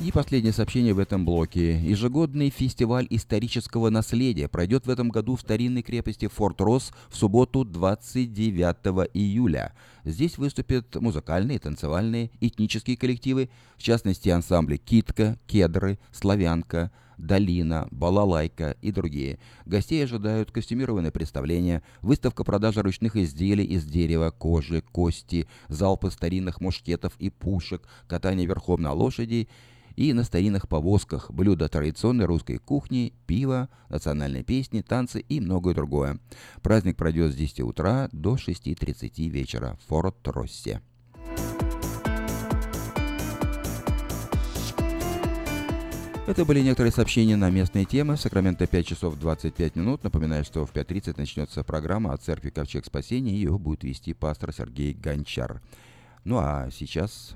И 0.08 0.12
последнее 0.14 0.54
сообщение 0.54 0.94
в 0.94 1.00
этом 1.00 1.26
блоке. 1.26 1.82
Ежегодный 1.82 2.50
фестиваль 2.50 3.08
исторического 3.10 3.90
наследия 3.90 4.48
пройдет 4.48 4.86
в 4.86 4.90
этом 4.90 5.10
году 5.10 5.36
в 5.36 5.42
старинной 5.42 5.82
крепости 5.82 6.30
Форт 6.30 6.62
Росс 6.62 6.94
в 7.10 7.18
субботу 7.18 7.66
29 7.66 9.10
июля. 9.14 9.74
Здесь 10.06 10.38
выступят 10.38 10.96
музыкальные, 10.96 11.60
танцевальные, 11.60 12.32
этнические 12.40 12.96
коллективы, 12.96 13.50
в 13.76 13.84
частности 13.84 14.30
ансамбли 14.30 14.78
«Китка», 14.78 15.38
«Кедры», 15.46 16.00
«Славянка», 16.14 16.90
«Долина», 17.18 17.90
«Балалайка» 17.92 18.78
и 18.82 18.94
другие. 18.94 19.40
Гостей 19.66 20.02
ожидают 20.06 20.52
костюмированные 20.52 21.12
представления, 21.12 21.84
выставка 22.02 22.46
продажи 22.46 22.82
ручных 22.82 23.18
изделий 23.18 23.66
из 23.66 23.84
дерева, 23.84 24.32
кожи, 24.32 24.82
кости, 24.90 25.50
залпы 25.68 26.12
старинных 26.12 26.62
мушкетов 26.62 27.12
и 27.20 27.30
пушек, 27.30 27.82
катание 28.08 28.48
верхом 28.48 28.82
на 28.82 28.94
лошади– 28.94 29.50
и 29.98 30.14
на 30.14 30.24
старинных 30.24 30.70
повозках, 30.70 31.30
блюда 31.32 31.68
традиционной 31.68 32.26
русской 32.26 32.60
кухни, 32.60 33.14
пиво, 33.26 33.68
национальные 33.90 34.44
песни, 34.44 34.82
танцы 34.82 35.20
и 35.20 35.42
многое 35.42 35.74
другое. 35.74 36.20
Праздник 36.62 36.96
пройдет 36.96 37.34
с 37.34 37.36
10 37.36 37.62
утра 37.62 38.08
до 38.14 38.36
6.30 38.36 39.28
вечера 39.28 39.78
в 39.82 39.90
Форт-Россе. 39.90 40.82
Это 46.28 46.44
были 46.44 46.60
некоторые 46.60 46.92
сообщения 46.92 47.38
на 47.38 47.50
местные 47.50 47.86
темы. 47.86 48.18
Сакраменто 48.18 48.68
5 48.68 48.86
часов 48.86 49.18
25 49.18 49.78
минут. 49.78 50.04
Напоминаю, 50.04 50.44
что 50.44 50.66
в 50.66 50.74
5.30 50.74 51.16
начнется 51.18 51.64
программа 51.64 52.14
от 52.14 52.22
церкви 52.22 52.50
Ковчег 52.50 52.86
Спасения. 52.86 53.32
Ее 53.32 53.58
будет 53.58 53.84
вести 53.84 54.14
пастор 54.14 54.54
Сергей 54.54 54.94
Гончар. 54.94 55.62
Ну 56.26 56.38
а 56.38 56.70
сейчас... 56.70 57.36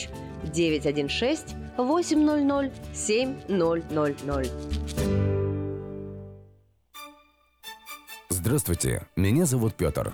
916 0.53 1.55
800 1.77 2.71
7000. 2.93 4.51
Здравствуйте, 8.29 9.07
меня 9.15 9.45
зовут 9.45 9.75
Петр. 9.75 10.13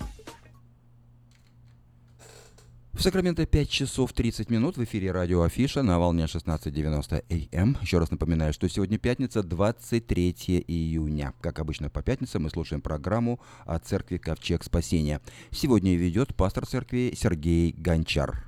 В 2.93 3.01
Сакраменто 3.01 3.45
5 3.45 3.69
часов 3.69 4.11
30 4.11 4.49
минут 4.49 4.75
в 4.75 4.83
эфире 4.83 5.11
радио 5.11 5.43
Афиша 5.43 5.81
на 5.81 5.97
волне 5.97 6.25
16.90 6.25 7.55
АМ. 7.55 7.77
Еще 7.81 7.99
раз 7.99 8.11
напоминаю, 8.11 8.51
что 8.53 8.67
сегодня 8.67 8.97
пятница, 8.97 9.43
23 9.43 10.65
июня. 10.67 11.33
Как 11.39 11.59
обычно 11.59 11.89
по 11.89 12.03
пятницам 12.03 12.43
мы 12.43 12.49
слушаем 12.49 12.81
программу 12.81 13.39
о 13.65 13.79
церкви 13.79 14.17
Ковчег 14.17 14.63
Спасения. 14.63 15.21
Сегодня 15.51 15.95
ведет 15.95 16.35
пастор 16.35 16.67
церкви 16.67 17.13
Сергей 17.15 17.73
Гончар. 17.77 18.43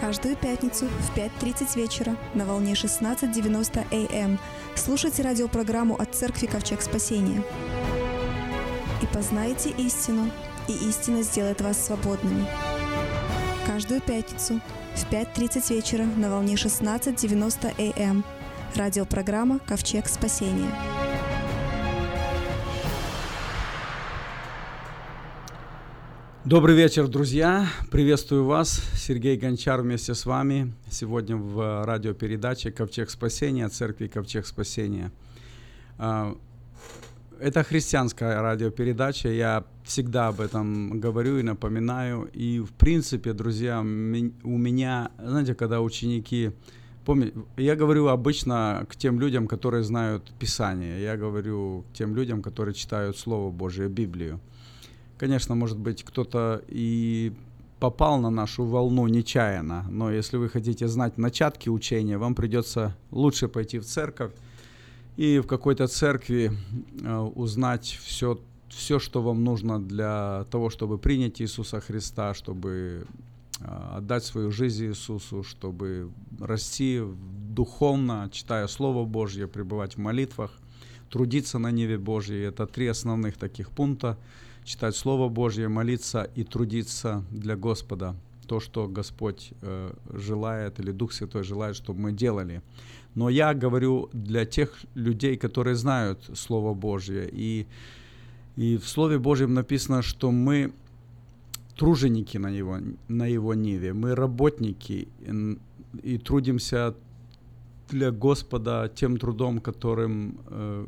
Каждую 0.00 0.36
пятницу 0.36 0.86
в 0.86 1.18
5.30 1.18 1.76
вечера 1.76 2.16
на 2.34 2.46
волне 2.46 2.72
16.90 2.74 4.14
АМ 4.14 4.38
слушайте 4.76 5.22
радиопрограмму 5.22 6.00
от 6.00 6.14
церкви 6.14 6.46
Ковчег 6.46 6.80
Спасения. 6.80 7.42
И 9.02 9.06
познайте 9.12 9.70
истину, 9.70 10.30
и 10.68 10.72
истина 10.88 11.22
сделает 11.22 11.60
вас 11.60 11.84
свободными. 11.84 12.46
Каждую 13.66 14.00
пятницу 14.00 14.60
в 14.94 15.12
5.30 15.12 15.74
вечера 15.74 16.04
на 16.04 16.30
волне 16.30 16.54
16.90 16.54 17.98
АМ. 17.98 18.24
Радиопрограмма 18.74 19.58
«Ковчег 19.58 20.06
спасения». 20.08 20.70
Добрый 26.44 26.74
вечер, 26.74 27.06
друзья! 27.06 27.68
Приветствую 27.90 28.44
вас. 28.44 28.82
Сергей 28.96 29.36
Гончар 29.36 29.82
вместе 29.82 30.14
с 30.14 30.24
вами. 30.24 30.72
Сегодня 30.90 31.36
в 31.36 31.84
радиопередаче 31.84 32.72
«Ковчег 32.72 33.10
спасения» 33.10 33.68
Церкви 33.68 34.08
«Ковчег 34.08 34.46
спасения». 34.46 35.12
А, 35.98 36.34
это 37.38 37.62
христианская 37.62 38.40
радиопередача, 38.40 39.28
я 39.28 39.64
всегда 39.90 40.28
об 40.28 40.40
этом 40.40 41.00
говорю 41.00 41.38
и 41.38 41.42
напоминаю. 41.42 42.30
И 42.32 42.60
в 42.60 42.72
принципе, 42.72 43.32
друзья, 43.32 43.80
у 43.80 43.84
меня, 44.58 45.10
знаете, 45.18 45.54
когда 45.54 45.80
ученики... 45.80 46.52
Помните, 47.04 47.32
я 47.56 47.74
говорю 47.74 48.06
обычно 48.06 48.86
к 48.88 48.94
тем 48.94 49.18
людям, 49.18 49.48
которые 49.48 49.82
знают 49.82 50.32
Писание. 50.38 51.02
Я 51.02 51.16
говорю 51.16 51.84
к 51.90 51.96
тем 51.96 52.14
людям, 52.14 52.40
которые 52.40 52.72
читают 52.74 53.18
Слово 53.18 53.50
Божие, 53.50 53.88
Библию. 53.88 54.38
Конечно, 55.18 55.56
может 55.56 55.78
быть, 55.78 56.04
кто-то 56.04 56.62
и 56.68 57.32
попал 57.80 58.20
на 58.20 58.30
нашу 58.30 58.64
волну 58.64 59.08
нечаянно, 59.08 59.86
но 59.90 60.12
если 60.12 60.36
вы 60.36 60.48
хотите 60.50 60.86
знать 60.86 61.18
начатки 61.18 61.68
учения, 61.68 62.16
вам 62.18 62.34
придется 62.34 62.94
лучше 63.10 63.48
пойти 63.48 63.78
в 63.78 63.84
церковь, 63.84 64.32
и 65.16 65.38
в 65.40 65.46
какой-то 65.46 65.86
церкви 65.88 66.52
э, 67.02 67.18
узнать 67.34 67.98
все, 68.04 68.38
все, 68.70 68.98
что 68.98 69.22
вам 69.22 69.44
нужно 69.44 69.80
для 69.80 70.44
того, 70.50 70.70
чтобы 70.70 70.98
принять 70.98 71.40
Иисуса 71.40 71.80
Христа, 71.80 72.34
чтобы 72.34 73.06
э, 73.60 73.96
отдать 73.96 74.24
свою 74.24 74.50
жизнь 74.50 74.86
Иисусу, 74.86 75.42
чтобы 75.42 76.10
расти 76.38 77.02
духовно, 77.50 78.30
читая 78.32 78.66
Слово 78.68 79.04
Божье, 79.04 79.46
пребывать 79.46 79.96
в 79.96 79.98
молитвах, 79.98 80.52
трудиться 81.10 81.58
на 81.58 81.70
Неве 81.70 81.98
Божьей. 81.98 82.42
Это 82.42 82.66
три 82.66 82.86
основных 82.86 83.36
таких 83.36 83.70
пункта. 83.70 84.16
Читать 84.64 84.94
Слово 84.94 85.28
Божье, 85.28 85.68
молиться 85.68 86.30
и 86.36 86.44
трудиться 86.44 87.24
для 87.30 87.56
Господа. 87.56 88.14
То, 88.46 88.60
что 88.60 88.86
Господь 88.88 89.52
э, 89.62 89.92
желает 90.12 90.80
или 90.80 90.92
Дух 90.92 91.12
Святой 91.12 91.42
желает, 91.42 91.76
чтобы 91.76 92.00
мы 92.00 92.12
делали. 92.12 92.62
Но 93.14 93.28
я 93.28 93.54
говорю 93.54 94.08
для 94.12 94.44
тех 94.44 94.72
людей, 94.94 95.36
которые 95.36 95.76
знают 95.76 96.30
Слово 96.34 96.74
Божье. 96.74 97.28
И, 97.32 97.66
и 98.56 98.76
в 98.76 98.88
Слове 98.88 99.18
Божьем 99.18 99.54
написано, 99.54 100.02
что 100.02 100.30
мы 100.30 100.72
труженики 101.76 102.36
на 102.38 102.50
его, 102.50 102.78
на 103.08 103.26
его 103.26 103.54
ниве, 103.54 103.92
мы 103.92 104.14
работники 104.14 105.08
и, 106.02 106.18
трудимся 106.18 106.94
для 107.88 108.10
Господа 108.10 108.90
тем 108.94 109.16
трудом, 109.16 109.60
которым, 109.60 110.38
э, 110.46 110.86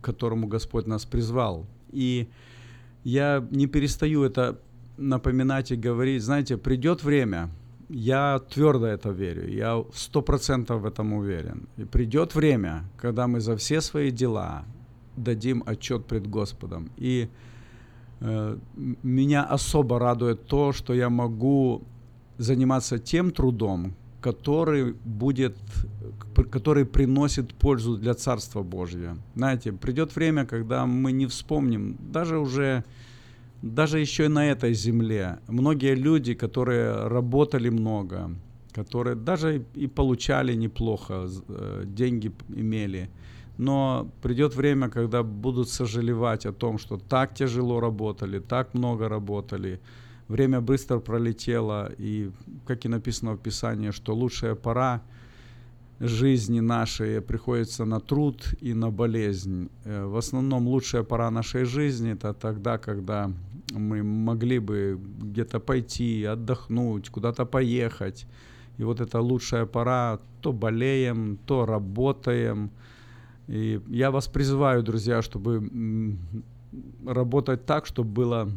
которому 0.00 0.46
Господь 0.46 0.86
нас 0.86 1.04
призвал. 1.04 1.66
И 1.90 2.28
я 3.04 3.46
не 3.50 3.66
перестаю 3.66 4.22
это 4.22 4.58
напоминать 4.96 5.72
и 5.72 5.76
говорить, 5.76 6.22
знаете, 6.22 6.56
придет 6.56 7.02
время– 7.04 7.50
я 7.92 8.38
твердо 8.38 8.86
это 8.86 9.10
верю, 9.10 9.48
я 9.48 9.84
сто 9.94 10.22
процентов 10.22 10.82
в 10.82 10.86
этом 10.86 11.12
уверен. 11.12 11.68
И 11.76 11.84
придет 11.84 12.34
время, 12.34 12.84
когда 12.96 13.26
мы 13.26 13.40
за 13.40 13.56
все 13.56 13.80
свои 13.80 14.10
дела 14.10 14.64
дадим 15.16 15.62
отчет 15.66 16.06
пред 16.06 16.26
Господом. 16.26 16.90
И 16.96 17.28
э, 18.20 18.58
меня 19.02 19.44
особо 19.44 19.98
радует 19.98 20.46
то, 20.46 20.72
что 20.72 20.94
я 20.94 21.10
могу 21.10 21.82
заниматься 22.38 22.98
тем 22.98 23.30
трудом, 23.30 23.94
который 24.20 24.92
будет, 25.04 25.56
который 26.50 26.86
приносит 26.86 27.54
пользу 27.54 27.96
для 27.96 28.14
Царства 28.14 28.62
Божьего. 28.62 29.16
Знаете, 29.34 29.72
придет 29.72 30.16
время, 30.16 30.46
когда 30.46 30.86
мы 30.86 31.12
не 31.12 31.26
вспомним, 31.26 31.96
даже 32.12 32.38
уже 32.38 32.84
даже 33.62 34.00
еще 34.00 34.24
и 34.24 34.28
на 34.28 34.50
этой 34.50 34.74
земле 34.74 35.38
многие 35.46 35.94
люди, 35.94 36.34
которые 36.34 37.06
работали 37.06 37.68
много, 37.68 38.30
которые 38.72 39.14
даже 39.14 39.64
и 39.74 39.86
получали 39.86 40.54
неплохо, 40.54 41.28
э, 41.48 41.84
деньги 41.86 42.32
имели. 42.48 43.08
Но 43.62 44.10
придет 44.22 44.56
время, 44.56 44.88
когда 44.88 45.22
будут 45.22 45.68
сожалевать 45.68 46.46
о 46.46 46.52
том, 46.52 46.78
что 46.78 46.96
так 46.98 47.32
тяжело 47.34 47.78
работали, 47.78 48.40
так 48.40 48.74
много 48.74 49.08
работали, 49.08 49.78
время 50.26 50.60
быстро 50.60 50.98
пролетело, 50.98 51.92
и, 51.96 52.32
как 52.66 52.84
и 52.84 52.88
написано 52.88 53.34
в 53.34 53.38
Писании, 53.38 53.92
что 53.92 54.16
лучшая 54.16 54.56
пора 54.56 55.00
жизни 56.00 56.58
нашей 56.58 57.20
приходится 57.20 57.84
на 57.84 58.00
труд 58.00 58.42
и 58.60 58.74
на 58.74 58.90
болезнь. 58.90 59.68
Э, 59.84 60.06
в 60.06 60.16
основном 60.16 60.66
лучшая 60.66 61.04
пора 61.04 61.30
нашей 61.30 61.64
жизни 61.64 62.14
это 62.14 62.34
тогда, 62.34 62.78
когда 62.78 63.30
мы 63.72 64.02
могли 64.02 64.58
бы 64.58 64.98
где-то 65.20 65.60
пойти, 65.60 66.24
отдохнуть, 66.24 67.10
куда-то 67.10 67.44
поехать. 67.44 68.26
И 68.78 68.82
вот 68.82 69.00
эта 69.00 69.20
лучшая 69.20 69.66
пора, 69.66 70.18
то 70.40 70.52
болеем, 70.52 71.38
то 71.46 71.64
работаем. 71.64 72.70
И 73.48 73.80
я 73.88 74.10
вас 74.10 74.28
призываю, 74.28 74.82
друзья, 74.82 75.22
чтобы 75.22 76.16
работать 77.06 77.66
так, 77.66 77.86
чтобы 77.86 78.10
было 78.10 78.48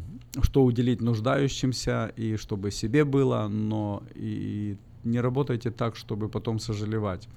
что 0.42 0.64
уделить 0.64 1.00
нуждающимся 1.00 2.12
и 2.16 2.36
чтобы 2.36 2.70
себе 2.70 3.04
было, 3.04 3.48
но 3.48 4.02
и 4.14 4.76
не 5.04 5.20
работайте 5.20 5.70
так, 5.70 5.96
чтобы 5.96 6.28
потом 6.28 6.58
сожалевать. 6.58 7.28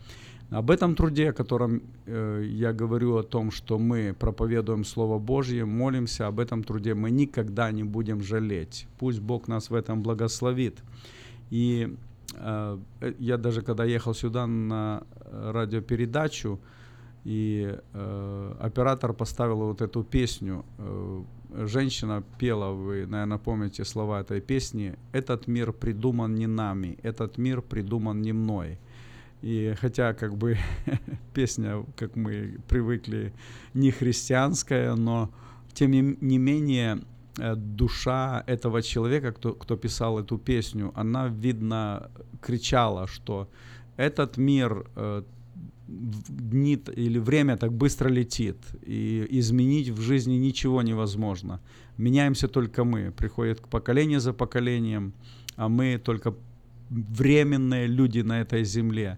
Об 0.49 0.71
этом 0.71 0.95
труде, 0.95 1.29
о 1.29 1.33
котором 1.33 1.83
э, 2.07 2.43
я 2.47 2.73
говорю, 2.73 3.17
о 3.17 3.23
том, 3.23 3.51
что 3.51 3.77
мы 3.77 4.15
проповедуем 4.19 4.83
Слово 4.83 5.19
Божье, 5.19 5.63
молимся, 5.63 6.25
об 6.25 6.39
этом 6.39 6.63
труде 6.63 6.95
мы 6.95 7.11
никогда 7.11 7.71
не 7.71 7.83
будем 7.83 8.23
жалеть. 8.23 8.87
Пусть 8.97 9.19
Бог 9.19 9.47
нас 9.47 9.69
в 9.69 9.75
этом 9.75 10.01
благословит. 10.01 10.79
И 11.51 11.95
э, 12.33 12.77
я 13.19 13.37
даже 13.37 13.61
когда 13.61 13.85
ехал 13.85 14.15
сюда 14.15 14.47
на 14.47 15.03
радиопередачу, 15.31 16.59
и 17.25 17.77
э, 17.93 18.55
оператор 18.59 19.13
поставил 19.13 19.57
вот 19.57 19.81
эту 19.81 20.03
песню. 20.03 20.65
Э, 20.77 21.23
женщина 21.67 22.23
пела, 22.37 22.71
вы, 22.71 23.05
наверное, 23.05 23.37
помните 23.37 23.85
слова 23.85 24.21
этой 24.21 24.41
песни. 24.41 24.95
«Этот 25.11 25.47
мир 25.47 25.73
придуман 25.73 26.35
не 26.35 26.47
нами, 26.47 26.97
этот 27.03 27.37
мир 27.37 27.61
придуман 27.61 28.21
не 28.21 28.33
мной». 28.33 28.77
И 29.41 29.73
хотя 29.79 30.13
как 30.13 30.35
бы 30.35 30.57
песня, 31.33 31.85
как 31.95 32.15
мы 32.15 32.59
привыкли, 32.67 33.33
не 33.73 33.91
христианская, 33.91 34.95
но 34.95 35.29
тем 35.73 35.91
не, 35.91 36.17
не 36.21 36.37
менее 36.37 36.99
э, 37.37 37.55
душа 37.55 38.43
этого 38.47 38.81
человека, 38.81 39.31
кто, 39.31 39.53
кто 39.53 39.77
писал 39.77 40.19
эту 40.19 40.37
песню, 40.37 40.91
она, 40.95 41.27
видно, 41.27 42.11
кричала, 42.41 43.07
что 43.07 43.47
этот 43.97 44.37
мир 44.37 44.85
э, 44.95 45.23
дни 45.89 46.79
или 46.97 47.19
время 47.19 47.57
так 47.57 47.71
быстро 47.71 48.09
летит, 48.09 48.57
и 48.87 49.25
изменить 49.39 49.89
в 49.89 50.01
жизни 50.01 50.37
ничего 50.37 50.81
невозможно. 50.83 51.59
Меняемся 51.97 52.47
только 52.47 52.83
мы. 52.83 53.11
Приходит 53.11 53.61
поколение 53.69 54.19
за 54.19 54.33
поколением, 54.33 55.13
а 55.55 55.67
мы 55.67 55.97
только 55.97 56.33
временные 56.89 57.87
люди 57.87 58.21
на 58.21 58.41
этой 58.41 58.63
земле. 58.63 59.17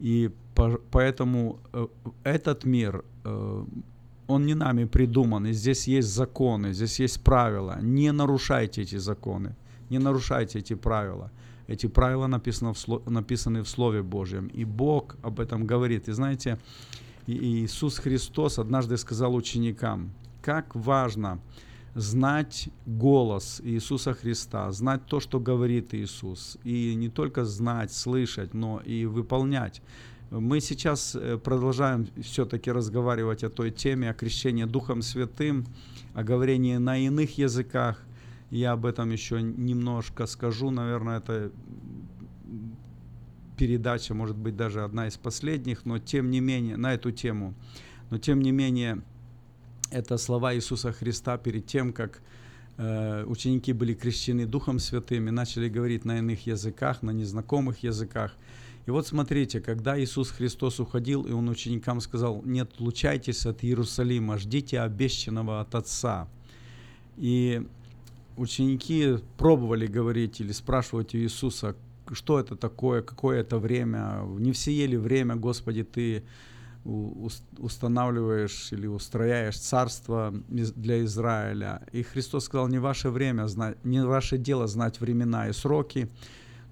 И 0.00 0.30
по, 0.54 0.80
поэтому 0.90 1.58
э, 1.72 1.86
этот 2.24 2.64
мир, 2.64 3.04
э, 3.24 3.64
он 4.26 4.46
не 4.46 4.54
нами 4.54 4.84
придуман, 4.84 5.46
и 5.46 5.52
здесь 5.52 5.88
есть 5.88 6.08
законы, 6.08 6.72
здесь 6.72 7.00
есть 7.00 7.22
правила. 7.22 7.78
Не 7.82 8.12
нарушайте 8.12 8.82
эти 8.82 8.98
законы, 8.98 9.54
не 9.90 9.98
нарушайте 9.98 10.58
эти 10.58 10.74
правила. 10.74 11.30
Эти 11.66 11.86
правила 11.86 12.26
написаны 12.26 12.72
в, 12.72 12.78
сло, 12.78 13.02
написаны 13.06 13.62
в 13.62 13.68
Слове 13.68 14.02
Божьем. 14.02 14.48
И 14.48 14.64
Бог 14.64 15.16
об 15.22 15.40
этом 15.40 15.66
говорит. 15.66 16.08
И 16.08 16.12
знаете, 16.12 16.58
Иисус 17.26 17.98
Христос 17.98 18.58
однажды 18.58 18.96
сказал 18.96 19.34
ученикам, 19.34 20.10
как 20.42 20.74
важно 20.74 21.40
знать 21.94 22.68
голос 22.86 23.60
Иисуса 23.62 24.14
Христа, 24.14 24.70
знать 24.72 25.06
то, 25.06 25.20
что 25.20 25.38
говорит 25.38 25.94
Иисус. 25.94 26.58
И 26.64 26.94
не 26.94 27.08
только 27.08 27.44
знать, 27.44 27.92
слышать, 27.92 28.54
но 28.54 28.80
и 28.80 29.04
выполнять. 29.04 29.82
Мы 30.30 30.60
сейчас 30.60 31.14
э, 31.14 31.36
продолжаем 31.36 32.08
все-таки 32.22 32.72
разговаривать 32.72 33.44
о 33.44 33.50
той 33.50 33.70
теме, 33.70 34.08
о 34.08 34.14
крещении 34.14 34.64
Духом 34.64 35.02
Святым, 35.02 35.66
о 36.14 36.22
говорении 36.22 36.78
на 36.78 36.96
иных 36.96 37.36
языках. 37.36 38.02
Я 38.52 38.72
об 38.72 38.84
этом 38.84 39.10
еще 39.10 39.40
немножко 39.40 40.26
скажу. 40.26 40.70
Наверное, 40.70 41.20
это 41.20 41.50
передача, 43.56 44.12
может 44.12 44.36
быть, 44.36 44.56
даже 44.56 44.84
одна 44.84 45.06
из 45.08 45.16
последних, 45.16 45.86
но 45.86 45.98
тем 45.98 46.30
не 46.30 46.40
менее, 46.40 46.76
на 46.76 46.92
эту 46.92 47.12
тему. 47.12 47.54
Но 48.10 48.18
тем 48.18 48.42
не 48.42 48.52
менее, 48.52 49.00
это 49.90 50.18
слова 50.18 50.54
Иисуса 50.54 50.92
Христа 50.92 51.38
перед 51.38 51.64
тем, 51.64 51.94
как 51.94 52.20
э, 52.76 53.24
ученики 53.24 53.72
были 53.72 53.94
крещены 53.94 54.44
Духом 54.44 54.80
Святым 54.80 55.28
и 55.28 55.30
начали 55.30 55.70
говорить 55.70 56.04
на 56.04 56.18
иных 56.18 56.46
языках, 56.46 57.00
на 57.00 57.12
незнакомых 57.12 57.82
языках. 57.82 58.36
И 58.84 58.90
вот 58.90 59.06
смотрите, 59.06 59.62
когда 59.62 59.98
Иисус 59.98 60.30
Христос 60.30 60.78
уходил, 60.78 61.22
и 61.22 61.32
Он 61.32 61.48
ученикам 61.48 62.02
сказал, 62.02 62.42
не 62.44 62.60
отлучайтесь 62.60 63.46
от 63.46 63.64
Иерусалима, 63.64 64.36
ждите 64.36 64.78
обещанного 64.80 65.62
от 65.62 65.74
Отца. 65.74 66.28
И 67.16 67.66
ученики 68.36 69.18
пробовали 69.36 69.86
говорить 69.86 70.40
или 70.40 70.52
спрашивать 70.52 71.14
у 71.14 71.18
Иисуса, 71.18 71.76
что 72.12 72.38
это 72.38 72.56
такое, 72.56 73.02
какое 73.02 73.40
это 73.40 73.58
время, 73.58 74.22
не 74.38 74.52
все 74.52 74.72
ели 74.72 74.96
время, 74.96 75.36
Господи, 75.36 75.82
Ты 75.84 76.24
устанавливаешь 76.84 78.72
или 78.72 78.86
устрояешь 78.88 79.56
царство 79.56 80.34
для 80.48 81.04
Израиля. 81.04 81.86
И 81.92 82.02
Христос 82.02 82.44
сказал, 82.46 82.68
не 82.68 82.78
ваше 82.78 83.10
время, 83.10 83.46
не 83.84 84.04
ваше 84.04 84.36
дело 84.36 84.66
знать 84.66 85.00
времена 85.00 85.48
и 85.48 85.52
сроки, 85.52 86.08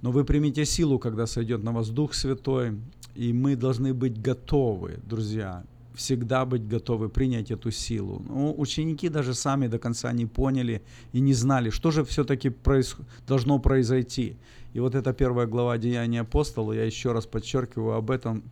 но 0.02 0.10
вы 0.10 0.24
примите 0.24 0.64
силу, 0.64 0.98
когда 0.98 1.26
сойдет 1.26 1.62
на 1.62 1.72
вас 1.72 1.90
Дух 1.90 2.14
Святой, 2.14 2.76
и 3.14 3.32
мы 3.32 3.54
должны 3.54 3.94
быть 3.94 4.20
готовы, 4.20 4.98
друзья, 5.04 5.64
всегда 5.94 6.44
быть 6.44 6.66
готовы 6.66 7.08
принять 7.08 7.50
эту 7.50 7.70
силу. 7.70 8.22
Ну, 8.26 8.54
ученики 8.56 9.08
даже 9.08 9.34
сами 9.34 9.66
до 9.66 9.78
конца 9.78 10.12
не 10.12 10.26
поняли 10.26 10.82
и 11.12 11.20
не 11.20 11.34
знали, 11.34 11.70
что 11.70 11.90
же 11.90 12.04
все-таки 12.04 12.50
проис... 12.50 12.96
должно 13.26 13.58
произойти. 13.58 14.36
И 14.72 14.80
вот 14.80 14.94
эта 14.94 15.12
первая 15.12 15.46
глава 15.46 15.78
Деяния 15.78 16.20
апостола, 16.20 16.72
я 16.72 16.84
еще 16.84 17.12
раз 17.12 17.26
подчеркиваю 17.26 17.96
об 17.96 18.10
этом, 18.10 18.44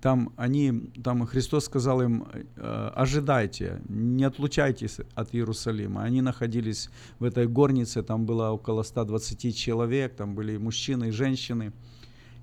там 0.00 0.32
они, 0.36 0.90
там 1.02 1.26
Христос 1.26 1.64
сказал 1.64 2.02
им, 2.02 2.26
«Э, 2.56 2.90
ожидайте, 2.94 3.80
не 3.88 4.24
отлучайтесь 4.24 4.98
от 5.14 5.34
Иерусалима. 5.34 6.02
Они 6.02 6.20
находились 6.20 6.90
в 7.18 7.24
этой 7.24 7.48
горнице, 7.48 8.02
там 8.02 8.26
было 8.26 8.50
около 8.50 8.82
120 8.82 9.56
человек, 9.56 10.14
там 10.14 10.34
были 10.34 10.58
мужчины 10.58 11.08
и 11.08 11.10
женщины. 11.10 11.72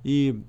И 0.03 0.43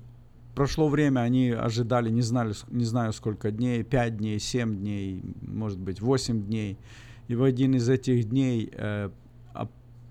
прошло 0.55 0.87
время, 0.87 1.19
они 1.21 1.51
ожидали, 1.51 2.09
не 2.09 2.21
знали, 2.21 2.53
не 2.69 2.85
знаю 2.85 3.13
сколько 3.13 3.51
дней, 3.51 3.83
5 3.83 4.17
дней, 4.17 4.39
7 4.39 4.77
дней, 4.77 5.21
может 5.41 5.79
быть 5.79 6.01
8 6.01 6.45
дней. 6.45 6.77
И 7.27 7.35
в 7.35 7.43
один 7.43 7.75
из 7.75 7.89
этих 7.89 8.29
дней 8.29 8.69
э, 8.71 9.09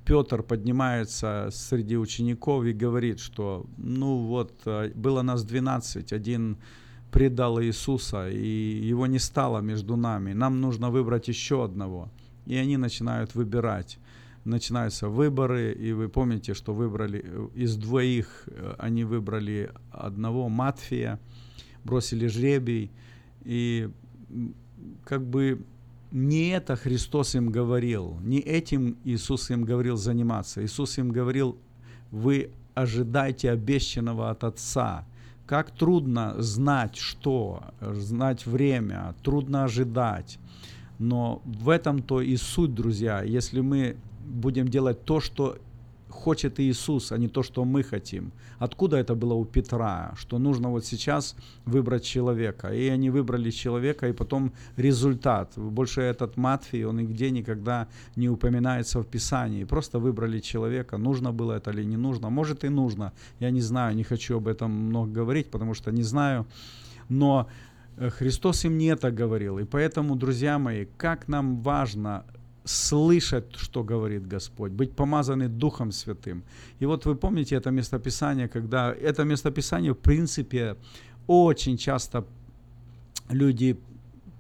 Петр 0.04 0.42
поднимается 0.42 1.48
среди 1.50 1.96
учеников 1.96 2.64
и 2.64 2.72
говорит, 2.72 3.20
что 3.20 3.66
ну 3.78 4.18
вот, 4.18 4.52
э, 4.66 4.90
было 4.94 5.22
нас 5.22 5.44
12, 5.44 6.12
один 6.12 6.58
предал 7.10 7.62
Иисуса, 7.62 8.28
и 8.28 8.88
его 8.90 9.06
не 9.06 9.18
стало 9.18 9.60
между 9.60 9.96
нами. 9.96 10.32
Нам 10.32 10.60
нужно 10.60 10.90
выбрать 10.90 11.28
еще 11.28 11.64
одного. 11.64 12.10
И 12.44 12.56
они 12.56 12.76
начинают 12.76 13.34
выбирать 13.34 13.98
начинаются 14.44 15.08
выборы, 15.08 15.72
и 15.72 15.92
вы 15.92 16.08
помните, 16.08 16.54
что 16.54 16.74
выбрали 16.74 17.22
э, 17.24 17.48
из 17.54 17.76
двоих, 17.76 18.44
э, 18.46 18.74
они 18.78 19.04
выбрали 19.04 19.70
одного 19.90 20.48
Матфия, 20.48 21.18
бросили 21.84 22.26
жребий, 22.26 22.90
и 23.44 23.90
как 25.04 25.24
бы 25.24 25.62
не 26.10 26.50
это 26.50 26.76
Христос 26.76 27.34
им 27.34 27.50
говорил, 27.50 28.18
не 28.22 28.38
этим 28.38 28.96
Иисус 29.04 29.50
им 29.50 29.64
говорил 29.64 29.96
заниматься. 29.96 30.64
Иисус 30.64 30.98
им 30.98 31.10
говорил, 31.10 31.56
вы 32.10 32.50
ожидайте 32.74 33.50
обещанного 33.50 34.30
от 34.30 34.44
Отца. 34.44 35.04
Как 35.46 35.70
трудно 35.70 36.34
знать 36.38 36.96
что, 36.96 37.64
знать 37.80 38.46
время, 38.46 39.14
трудно 39.22 39.64
ожидать. 39.64 40.38
Но 40.98 41.42
в 41.44 41.68
этом-то 41.68 42.20
и 42.20 42.36
суть, 42.36 42.74
друзья. 42.74 43.22
Если 43.22 43.60
мы 43.60 43.96
будем 44.24 44.68
делать 44.68 45.04
то, 45.04 45.20
что 45.20 45.56
хочет 46.14 46.60
Иисус, 46.60 47.12
а 47.12 47.18
не 47.18 47.28
то, 47.28 47.42
что 47.42 47.64
мы 47.64 47.82
хотим. 47.82 48.32
Откуда 48.58 48.96
это 48.96 49.14
было 49.14 49.34
у 49.34 49.44
Петра, 49.44 50.12
что 50.16 50.38
нужно 50.38 50.70
вот 50.70 50.84
сейчас 50.86 51.36
выбрать 51.66 52.04
человека. 52.04 52.68
И 52.68 52.88
они 52.88 53.10
выбрали 53.10 53.50
человека, 53.50 54.08
и 54.08 54.12
потом 54.12 54.52
результат. 54.76 55.52
Больше 55.56 56.00
этот 56.00 56.36
Матфей, 56.36 56.84
он 56.84 56.96
нигде 56.96 57.30
никогда 57.30 57.86
не 58.16 58.28
упоминается 58.28 59.00
в 59.00 59.06
Писании. 59.06 59.64
Просто 59.64 59.98
выбрали 59.98 60.40
человека, 60.40 60.98
нужно 60.98 61.32
было 61.32 61.52
это 61.52 61.70
или 61.70 61.84
не 61.84 61.96
нужно. 61.96 62.30
Может 62.30 62.64
и 62.64 62.68
нужно, 62.68 63.12
я 63.40 63.50
не 63.50 63.60
знаю, 63.60 63.96
не 63.96 64.04
хочу 64.04 64.36
об 64.36 64.46
этом 64.46 64.70
много 64.70 65.12
говорить, 65.12 65.50
потому 65.50 65.74
что 65.74 65.90
не 65.90 66.04
знаю. 66.04 66.46
Но 67.08 67.46
э, 67.96 68.10
Христос 68.10 68.64
им 68.64 68.78
не 68.78 68.86
это 68.86 69.10
говорил. 69.10 69.58
И 69.58 69.64
поэтому, 69.64 70.16
друзья 70.16 70.58
мои, 70.58 70.86
как 70.96 71.28
нам 71.28 71.62
важно 71.62 72.24
слышать, 72.64 73.54
что 73.56 73.84
говорит 73.84 74.26
Господь, 74.26 74.72
быть 74.72 74.92
помазаны 74.92 75.48
Духом 75.48 75.92
Святым. 75.92 76.42
И 76.80 76.86
вот 76.86 77.04
вы 77.04 77.14
помните 77.14 77.56
это 77.56 77.70
местописание, 77.70 78.48
когда 78.48 78.92
это 78.92 79.24
местописание, 79.24 79.92
в 79.92 79.98
принципе, 79.98 80.76
очень 81.26 81.76
часто 81.76 82.24
люди 83.28 83.76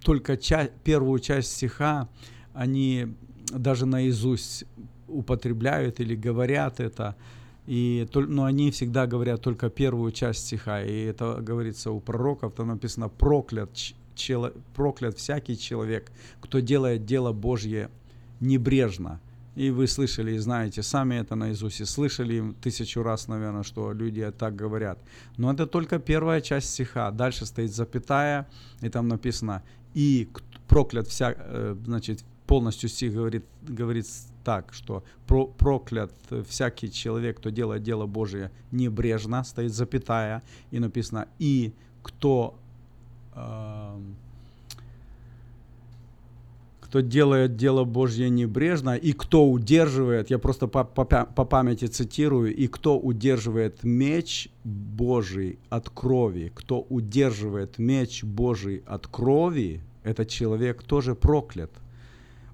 только 0.02 0.36
ча- 0.36 0.70
первую 0.84 1.18
часть 1.18 1.52
стиха, 1.52 2.08
они 2.54 3.14
даже 3.50 3.86
наизусть 3.86 4.64
употребляют 5.08 6.00
или 6.00 6.14
говорят 6.14 6.80
это, 6.80 7.16
и, 7.66 8.06
но 8.14 8.44
они 8.44 8.70
всегда 8.70 9.06
говорят 9.06 9.40
только 9.42 9.70
первую 9.70 10.12
часть 10.12 10.46
стиха, 10.46 10.82
и 10.82 11.04
это 11.04 11.40
говорится 11.40 11.90
у 11.90 12.00
пророков, 12.00 12.54
там 12.54 12.68
написано 12.68 13.08
«проклят, 13.08 13.70
чело, 14.14 14.52
проклят 14.74 15.18
всякий 15.18 15.58
человек, 15.58 16.10
кто 16.40 16.60
делает 16.60 17.04
дело 17.04 17.32
Божье 17.32 17.90
небрежно. 18.44 19.20
И 19.56 19.70
вы 19.70 19.86
слышали 19.86 20.32
и 20.32 20.38
знаете 20.38 20.82
сами 20.82 21.14
это 21.14 21.36
наизусть, 21.36 21.80
и 21.80 21.84
слышали 21.84 22.54
тысячу 22.60 23.02
раз, 23.02 23.28
наверное, 23.28 23.62
что 23.62 23.92
люди 23.92 24.32
так 24.36 24.56
говорят. 24.56 24.98
Но 25.36 25.52
это 25.52 25.66
только 25.66 25.98
первая 25.98 26.40
часть 26.40 26.70
стиха. 26.70 27.10
Дальше 27.12 27.46
стоит 27.46 27.72
запятая, 27.72 28.48
и 28.82 28.88
там 28.88 29.08
написано 29.08 29.62
«И 29.94 30.28
проклят 30.66 31.06
вся...» 31.06 31.34
э, 31.36 31.76
Значит, 31.84 32.24
полностью 32.46 32.88
стих 32.88 33.14
говорит, 33.14 33.44
говорит 33.62 34.06
так, 34.42 34.72
что 34.72 35.04
про, 35.26 35.46
проклят 35.46 36.12
всякий 36.48 36.90
человек, 36.90 37.38
кто 37.38 37.50
делает 37.50 37.82
дело 37.84 38.06
Божие 38.06 38.50
небрежно, 38.72 39.44
стоит 39.44 39.72
запятая, 39.72 40.42
и 40.72 40.80
написано 40.80 41.28
«И 41.38 41.72
кто...» 42.02 42.58
э, 43.34 44.00
кто 46.94 47.00
делает 47.00 47.56
дело 47.56 47.82
Божье 47.82 48.30
небрежно, 48.30 48.94
и 48.94 49.12
кто 49.12 49.50
удерживает, 49.50 50.30
я 50.30 50.38
просто 50.38 50.68
по, 50.68 50.84
по, 50.84 51.04
по 51.04 51.44
памяти 51.44 51.86
цитирую, 51.86 52.54
и 52.54 52.68
кто 52.68 52.96
удерживает 52.96 53.82
меч 53.82 54.48
Божий 54.62 55.58
от 55.70 55.90
крови, 55.90 56.52
кто 56.54 56.86
удерживает 56.88 57.78
меч 57.78 58.22
Божий 58.22 58.84
от 58.86 59.08
крови, 59.08 59.80
этот 60.04 60.28
человек 60.28 60.84
тоже 60.84 61.16
проклят. 61.16 61.72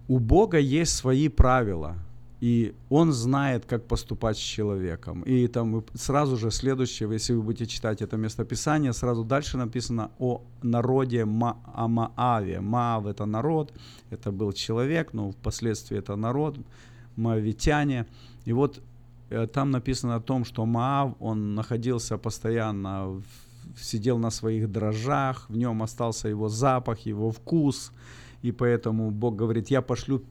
У 0.08 0.18
Бога 0.18 0.56
есть 0.56 0.96
свои 0.96 1.28
правила– 1.28 1.96
и 2.40 2.74
он 2.88 3.12
знает, 3.12 3.66
как 3.66 3.86
поступать 3.86 4.38
с 4.38 4.40
человеком. 4.40 5.22
И 5.22 5.46
там 5.46 5.84
сразу 5.94 6.38
же 6.38 6.50
следующее, 6.50 7.12
если 7.12 7.34
вы 7.34 7.42
будете 7.42 7.66
читать 7.66 8.00
это 8.00 8.16
местописание, 8.16 8.94
сразу 8.94 9.24
дальше 9.24 9.58
написано 9.58 10.10
о 10.18 10.42
народе 10.62 11.26
Ма 11.26 11.58
Амааве. 11.74 12.60
Маав 12.60 13.06
это 13.06 13.26
народ, 13.26 13.74
это 14.08 14.32
был 14.32 14.52
человек, 14.52 15.12
но 15.12 15.32
впоследствии 15.32 15.98
это 15.98 16.16
народ, 16.16 16.56
маавитяне. 17.16 18.06
И 18.46 18.54
вот 18.54 18.80
э, 19.28 19.46
там 19.46 19.70
написано 19.70 20.16
о 20.16 20.20
том, 20.20 20.46
что 20.46 20.64
Маав, 20.64 21.16
он 21.20 21.54
находился 21.54 22.16
постоянно, 22.16 23.22
сидел 23.78 24.18
на 24.18 24.30
своих 24.30 24.72
дрожжах, 24.72 25.44
в 25.50 25.56
нем 25.58 25.82
остался 25.82 26.28
его 26.28 26.48
запах, 26.48 27.00
его 27.00 27.30
вкус, 27.30 27.92
и 28.40 28.50
поэтому 28.50 29.10
Бог 29.10 29.36
говорит, 29.36 29.68
я 29.70 29.82
пошлю 29.82 30.22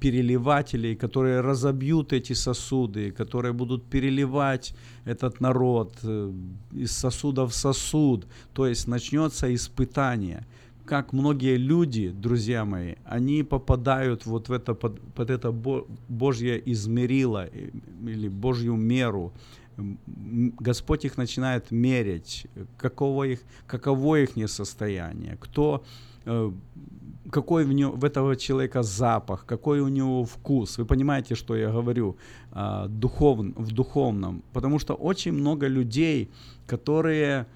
переливателей, 0.00 0.96
которые 0.96 1.40
разобьют 1.40 2.12
эти 2.12 2.32
сосуды, 2.32 3.10
которые 3.10 3.52
будут 3.52 3.84
переливать 3.84 4.74
этот 5.04 5.40
народ 5.40 5.98
э, 6.02 6.32
из 6.72 6.92
сосуда 6.92 7.46
в 7.46 7.52
сосуд. 7.52 8.26
То 8.52 8.66
есть 8.66 8.88
начнется 8.88 9.54
испытание. 9.54 10.46
Как 10.86 11.12
многие 11.12 11.56
люди, 11.56 12.08
друзья 12.08 12.64
мои, 12.64 12.94
они 13.04 13.42
попадают 13.42 14.26
вот 14.26 14.48
в 14.48 14.52
это, 14.52 14.74
под, 14.74 15.00
под 15.14 15.30
это 15.30 15.52
Божье 16.08 16.62
измерило 16.72 17.46
э, 17.46 17.70
или 18.06 18.28
Божью 18.28 18.76
меру. 18.76 19.32
Господь 20.60 21.04
их 21.04 21.16
начинает 21.18 21.70
мерить, 21.70 22.46
каково 22.76 23.24
их, 23.24 23.40
каково 23.66 24.16
их 24.16 24.50
состояние, 24.50 25.36
кто 25.40 25.82
э, 26.24 26.52
какой 27.30 27.64
в, 27.64 27.72
него, 27.72 27.92
в 27.92 28.04
этого 28.04 28.36
человека 28.36 28.82
запах, 28.82 29.44
какой 29.46 29.80
у 29.80 29.88
него 29.88 30.24
вкус. 30.24 30.78
Вы 30.78 30.84
понимаете, 30.84 31.34
что 31.34 31.56
я 31.56 31.70
говорю 31.70 32.16
а, 32.52 32.88
духов, 32.88 33.38
в 33.38 33.72
духовном? 33.72 34.42
Потому 34.52 34.78
что 34.78 34.94
очень 34.94 35.32
много 35.32 35.68
людей, 35.68 36.30
которые 36.66 37.46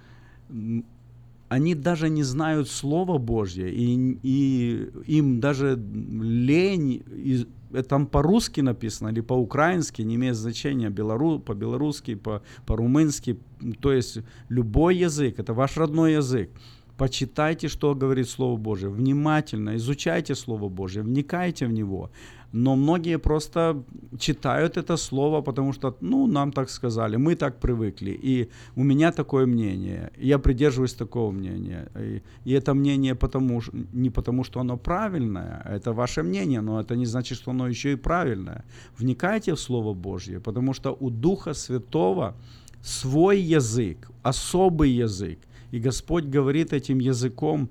они 1.49 1.75
даже 1.75 2.09
не 2.09 2.25
знают 2.25 2.68
Слова 2.68 3.18
Божье, 3.18 3.70
и, 3.70 4.18
и 4.22 4.91
им 5.07 5.41
даже 5.41 5.77
лень, 5.77 7.03
и, 7.11 7.47
там 7.89 8.07
по-русски 8.07 8.62
написано 8.62 9.11
или 9.11 9.20
по-украински, 9.20 10.03
не 10.03 10.14
имеет 10.14 10.37
значения, 10.37 10.91
белору, 10.91 11.39
по-белорусски, 11.39 12.14
по, 12.14 12.43
по-румынски, 12.66 13.39
то 13.81 13.93
есть 13.93 14.18
любой 14.49 14.97
язык, 14.97 15.39
это 15.39 15.55
ваш 15.55 15.77
родной 15.77 16.14
язык. 16.14 16.51
Почитайте, 16.97 17.68
что 17.68 17.95
говорит 17.95 18.28
Слово 18.28 18.57
Божие, 18.57 18.90
внимательно 18.90 19.76
изучайте 19.76 20.34
Слово 20.34 20.68
Божие, 20.68 21.03
вникайте 21.03 21.66
в 21.66 21.72
него. 21.72 22.11
Но 22.53 22.76
многие 22.76 23.18
просто 23.18 23.82
читают 24.18 24.76
это 24.76 24.97
слово, 24.97 25.42
потому 25.42 25.72
что, 25.72 25.97
ну, 26.01 26.28
нам 26.28 26.53
так 26.53 26.70
сказали, 26.70 27.16
мы 27.16 27.34
так 27.34 27.59
привыкли, 27.59 28.20
и 28.22 28.49
у 28.76 28.84
меня 28.84 29.11
такое 29.11 29.47
мнение, 29.47 30.12
я 30.16 30.38
придерживаюсь 30.38 30.95
такого 30.95 31.32
мнения. 31.32 31.88
И, 31.99 32.22
и 32.45 32.53
это 32.53 32.74
мнение 32.74 33.14
потому, 33.16 33.61
не 33.92 34.11
потому, 34.11 34.45
что 34.45 34.61
оно 34.61 34.76
правильное, 34.76 35.66
это 35.68 35.92
ваше 35.92 36.22
мнение, 36.22 36.61
но 36.61 36.80
это 36.80 36.95
не 36.95 37.07
значит, 37.07 37.38
что 37.38 37.51
оно 37.51 37.66
еще 37.66 37.92
и 37.92 37.97
правильное. 37.97 38.64
Вникайте 38.99 39.53
в 39.53 39.59
Слово 39.59 39.92
Божье, 39.92 40.38
потому 40.38 40.74
что 40.74 40.97
у 41.01 41.11
Духа 41.11 41.55
Святого 41.55 42.36
свой 42.82 43.40
язык, 43.40 44.11
особый 44.22 44.90
язык– 44.90 45.38
и 45.75 45.81
Господь 45.81 46.25
говорит 46.27 46.72
этим 46.72 47.01
языком, 47.01 47.68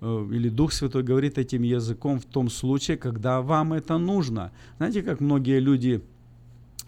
э, 0.00 0.28
или 0.32 0.48
Дух 0.48 0.72
Святой 0.72 1.04
говорит 1.04 1.38
этим 1.38 1.62
языком 1.62 2.18
в 2.18 2.24
том 2.24 2.50
случае, 2.50 2.96
когда 2.96 3.40
вам 3.40 3.72
это 3.72 3.96
нужно. 3.98 4.50
Знаете, 4.78 5.02
как 5.02 5.20
многие 5.20 5.60
люди, 5.60 6.00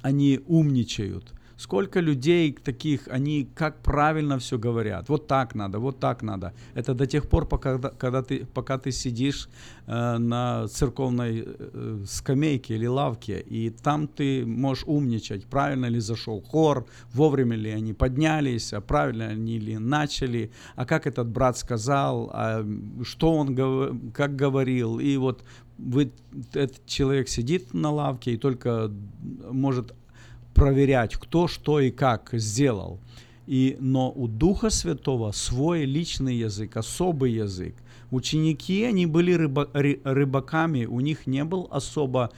они 0.03 0.41
умничают. 0.49 1.33
Сколько 1.57 2.01
людей 2.01 2.53
таких, 2.53 3.09
они 3.09 3.49
как 3.55 3.83
правильно 3.83 4.39
все 4.39 4.59
говорят. 4.59 5.09
Вот 5.09 5.27
так 5.27 5.55
надо, 5.55 5.79
вот 5.79 5.99
так 5.99 6.23
надо. 6.23 6.53
Это 6.75 6.95
до 6.95 7.07
тех 7.07 7.29
пор, 7.29 7.47
пока, 7.47 7.79
когда 7.79 8.23
ты, 8.23 8.45
пока 8.45 8.79
ты 8.79 8.93
сидишь 8.93 9.49
э, 9.87 10.19
на 10.19 10.69
церковной 10.69 11.45
э, 11.47 12.05
скамейке 12.07 12.75
или 12.75 12.87
лавке, 12.87 13.41
и 13.41 13.71
там 13.71 14.07
ты 14.07 14.45
можешь 14.45 14.85
умничать, 14.87 15.47
правильно 15.47 15.87
ли 15.87 16.01
зашел 16.01 16.43
хор, 16.43 16.87
вовремя 17.15 17.57
ли 17.57 17.71
они 17.71 17.95
поднялись, 17.95 18.75
а 18.75 18.81
правильно 18.81 19.29
они 19.29 19.59
ли 19.59 19.79
начали, 19.79 20.51
а 20.75 20.85
как 20.85 21.07
этот 21.07 21.29
брат 21.29 21.57
сказал, 21.57 22.31
а 22.35 22.67
что 23.03 23.33
он 23.33 24.11
как 24.13 24.37
говорил. 24.37 24.99
И 24.99 25.17
вот 25.17 25.43
вы, 25.79 26.13
этот 26.53 26.85
человек 26.87 27.29
сидит 27.29 27.75
на 27.75 27.91
лавке 27.91 28.35
и 28.35 28.37
только 28.37 28.91
может 29.51 29.95
проверять, 30.57 31.15
кто 31.17 31.47
что 31.47 31.81
и 31.81 31.91
как 31.91 32.31
сделал. 32.33 32.99
И, 33.47 33.77
но 33.79 34.11
у 34.11 34.27
Духа 34.27 34.71
Святого 34.71 35.31
свой 35.33 35.85
личный 35.85 36.35
язык, 36.35 36.77
особый 36.77 37.33
язык. 37.33 37.77
Ученики, 38.11 38.83
они 38.85 39.07
были 39.07 39.33
рыба, 39.33 39.69
рыбаками, 39.73 40.87
у 40.87 41.01
них 41.01 41.27
не 41.27 41.45
был 41.45 41.69
особо 41.71 42.31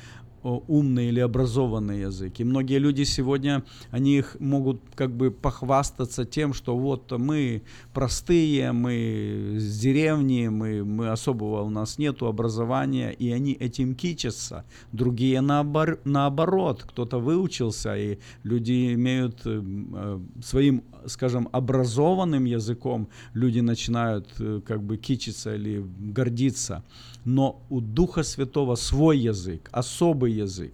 умный 0.57 1.09
или 1.09 1.21
образованный 1.21 2.01
язык. 2.01 2.41
И 2.41 2.45
многие 2.45 2.79
люди 2.79 3.05
сегодня, 3.05 3.63
они 3.91 4.19
их 4.19 4.37
могут 4.41 4.81
как 4.95 5.11
бы 5.11 5.31
похвастаться 5.31 6.25
тем, 6.25 6.55
что 6.55 6.77
вот 6.77 7.13
мы 7.13 7.63
простые, 7.93 8.73
мы 8.73 9.57
с 9.59 9.79
деревни, 9.79 10.49
мы, 10.49 10.85
мы 10.85 11.09
особого 11.09 11.63
у 11.63 11.71
нас 11.71 11.99
нету 11.99 12.27
образования, 12.27 13.11
и 13.11 13.31
они 13.31 13.53
этим 13.53 13.95
кичатся. 13.95 14.65
Другие 14.93 15.41
наобор, 15.41 16.01
наоборот, 16.05 16.85
кто-то 16.89 17.19
выучился, 17.19 17.97
и 17.97 18.19
люди 18.43 18.95
имеют 18.95 19.41
э, 19.45 20.21
своим, 20.43 20.83
скажем, 21.07 21.49
образованным 21.53 22.45
языком, 22.45 23.09
люди 23.35 23.61
начинают 23.61 24.29
э, 24.39 24.61
как 24.67 24.83
бы 24.83 24.97
кичиться 24.97 25.55
или 25.55 25.85
гордиться. 25.99 26.83
Но 27.29 27.61
у 27.69 27.83
Духа 27.83 28.23
Святого 28.23 28.75
свой 28.77 29.19
язык, 29.19 29.69
особый 29.71 30.33
язык. 30.33 30.73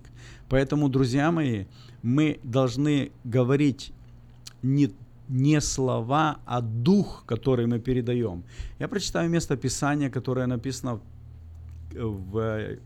Поэтому, 0.49 0.89
друзья 0.89 1.33
мои, 1.33 1.65
мы 2.01 2.39
должны 2.45 3.11
говорить 3.25 3.93
не, 4.63 4.93
не 5.29 5.61
слова, 5.61 6.39
а 6.47 6.61
дух, 6.61 7.25
который 7.27 7.67
мы 7.67 7.81
передаем. 7.81 8.45
Я 8.79 8.87
прочитаю 8.87 9.29
место 9.31 9.57
Писания, 9.57 10.11
которое 10.11 10.47
написано 10.47 11.01
в 11.93 12.77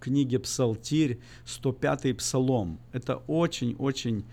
книге 0.00 0.38
Псалтирь, 0.38 1.18
105-й 1.44 2.14
псалом. 2.14 2.78
Это 2.92 3.16
очень-очень 3.26 4.24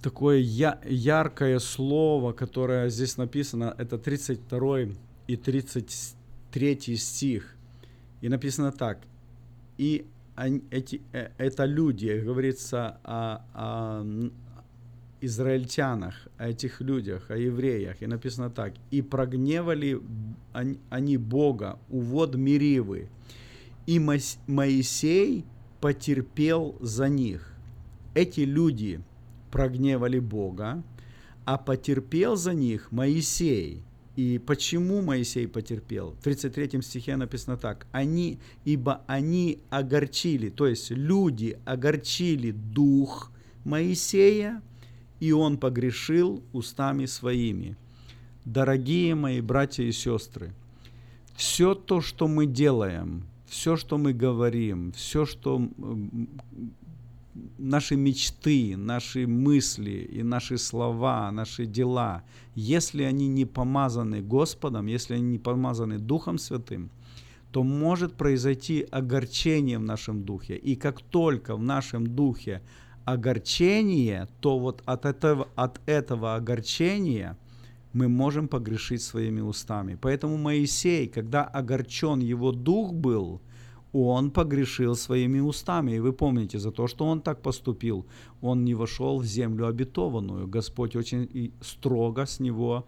такое 0.00 0.38
я, 0.38 0.78
яркое 0.88 1.58
слово, 1.58 2.32
которое 2.32 2.90
здесь 2.90 3.16
написано. 3.16 3.74
Это 3.76 3.98
32 3.98 4.94
и 5.26 5.36
33 6.54 6.96
стих. 6.96 7.56
И 8.22 8.28
написано 8.28 8.70
так. 8.70 8.98
И 9.78 10.06
они, 10.36 10.62
эти, 10.70 11.00
э, 11.12 11.30
это 11.36 11.64
люди, 11.64 12.22
говорится 12.24 12.98
о, 13.02 13.40
о 13.54 14.30
израильтянах, 15.20 16.14
о 16.38 16.48
этих 16.48 16.80
людях, 16.80 17.30
о 17.30 17.36
евреях. 17.36 18.02
И 18.02 18.06
написано 18.06 18.50
так. 18.50 18.74
«И 18.92 19.02
прогневали 19.02 20.00
они 20.90 21.16
Бога 21.16 21.78
у 21.90 22.00
вод 22.00 22.36
Меривы, 22.36 23.08
и 23.86 23.98
Моисей 24.46 25.44
потерпел 25.80 26.76
за 26.80 27.08
них». 27.08 27.52
Эти 28.14 28.40
люди 28.40 29.00
прогневали 29.50 30.20
Бога, 30.20 30.84
а 31.44 31.58
потерпел 31.58 32.36
за 32.36 32.54
них 32.54 32.92
Моисей– 32.92 33.82
и 34.16 34.38
почему 34.38 35.02
Моисей 35.02 35.48
потерпел? 35.48 36.12
В 36.20 36.22
33 36.22 36.82
стихе 36.82 37.16
написано 37.16 37.56
так. 37.56 37.86
Они, 37.90 38.38
ибо 38.64 39.02
они 39.06 39.58
огорчили, 39.70 40.50
то 40.50 40.66
есть 40.66 40.90
люди 40.90 41.58
огорчили 41.64 42.52
дух 42.52 43.32
Моисея, 43.64 44.62
и 45.18 45.32
он 45.32 45.58
погрешил 45.58 46.42
устами 46.52 47.06
своими. 47.06 47.76
Дорогие 48.44 49.14
мои 49.14 49.40
братья 49.40 49.82
и 49.82 49.90
сестры, 49.90 50.52
все 51.34 51.74
то, 51.74 52.00
что 52.00 52.28
мы 52.28 52.46
делаем, 52.46 53.24
все, 53.46 53.76
что 53.76 53.98
мы 53.98 54.12
говорим, 54.12 54.92
все, 54.92 55.24
что 55.24 55.68
наши 57.58 57.96
мечты, 57.96 58.76
наши 58.76 59.26
мысли 59.26 60.08
и 60.12 60.22
наши 60.22 60.58
слова, 60.58 61.30
наши 61.32 61.66
дела, 61.66 62.22
если 62.54 63.02
они 63.02 63.28
не 63.28 63.44
помазаны 63.44 64.22
Господом, 64.22 64.86
если 64.86 65.14
они 65.14 65.32
не 65.32 65.38
помазаны 65.38 65.98
Духом 65.98 66.38
Святым, 66.38 66.90
то 67.50 67.62
может 67.62 68.14
произойти 68.14 68.86
огорчение 68.90 69.78
в 69.78 69.82
нашем 69.82 70.24
духе. 70.24 70.56
И 70.56 70.74
как 70.76 71.00
только 71.02 71.56
в 71.56 71.62
нашем 71.62 72.06
духе 72.06 72.62
огорчение, 73.04 74.28
то 74.40 74.58
вот 74.58 74.82
от 74.86 75.04
этого, 75.04 75.48
от 75.54 75.80
этого 75.86 76.34
огорчения 76.34 77.36
мы 77.92 78.08
можем 78.08 78.48
погрешить 78.48 79.02
своими 79.02 79.40
устами. 79.40 79.96
Поэтому 80.00 80.36
Моисей, 80.36 81.06
когда 81.06 81.44
огорчен 81.44 82.20
его 82.20 82.52
дух 82.52 82.92
был– 82.92 83.40
он 84.02 84.30
погрешил 84.30 84.96
своими 84.96 85.38
устами. 85.40 85.92
И 85.92 86.00
вы 86.00 86.12
помните, 86.12 86.58
за 86.58 86.72
то, 86.72 86.88
что 86.88 87.04
он 87.04 87.20
так 87.20 87.40
поступил, 87.42 88.04
он 88.40 88.64
не 88.64 88.74
вошел 88.74 89.20
в 89.20 89.24
землю 89.24 89.66
обетованную. 89.66 90.48
Господь 90.48 90.96
очень 90.96 91.52
строго 91.60 92.26
с 92.26 92.40
него 92.40 92.86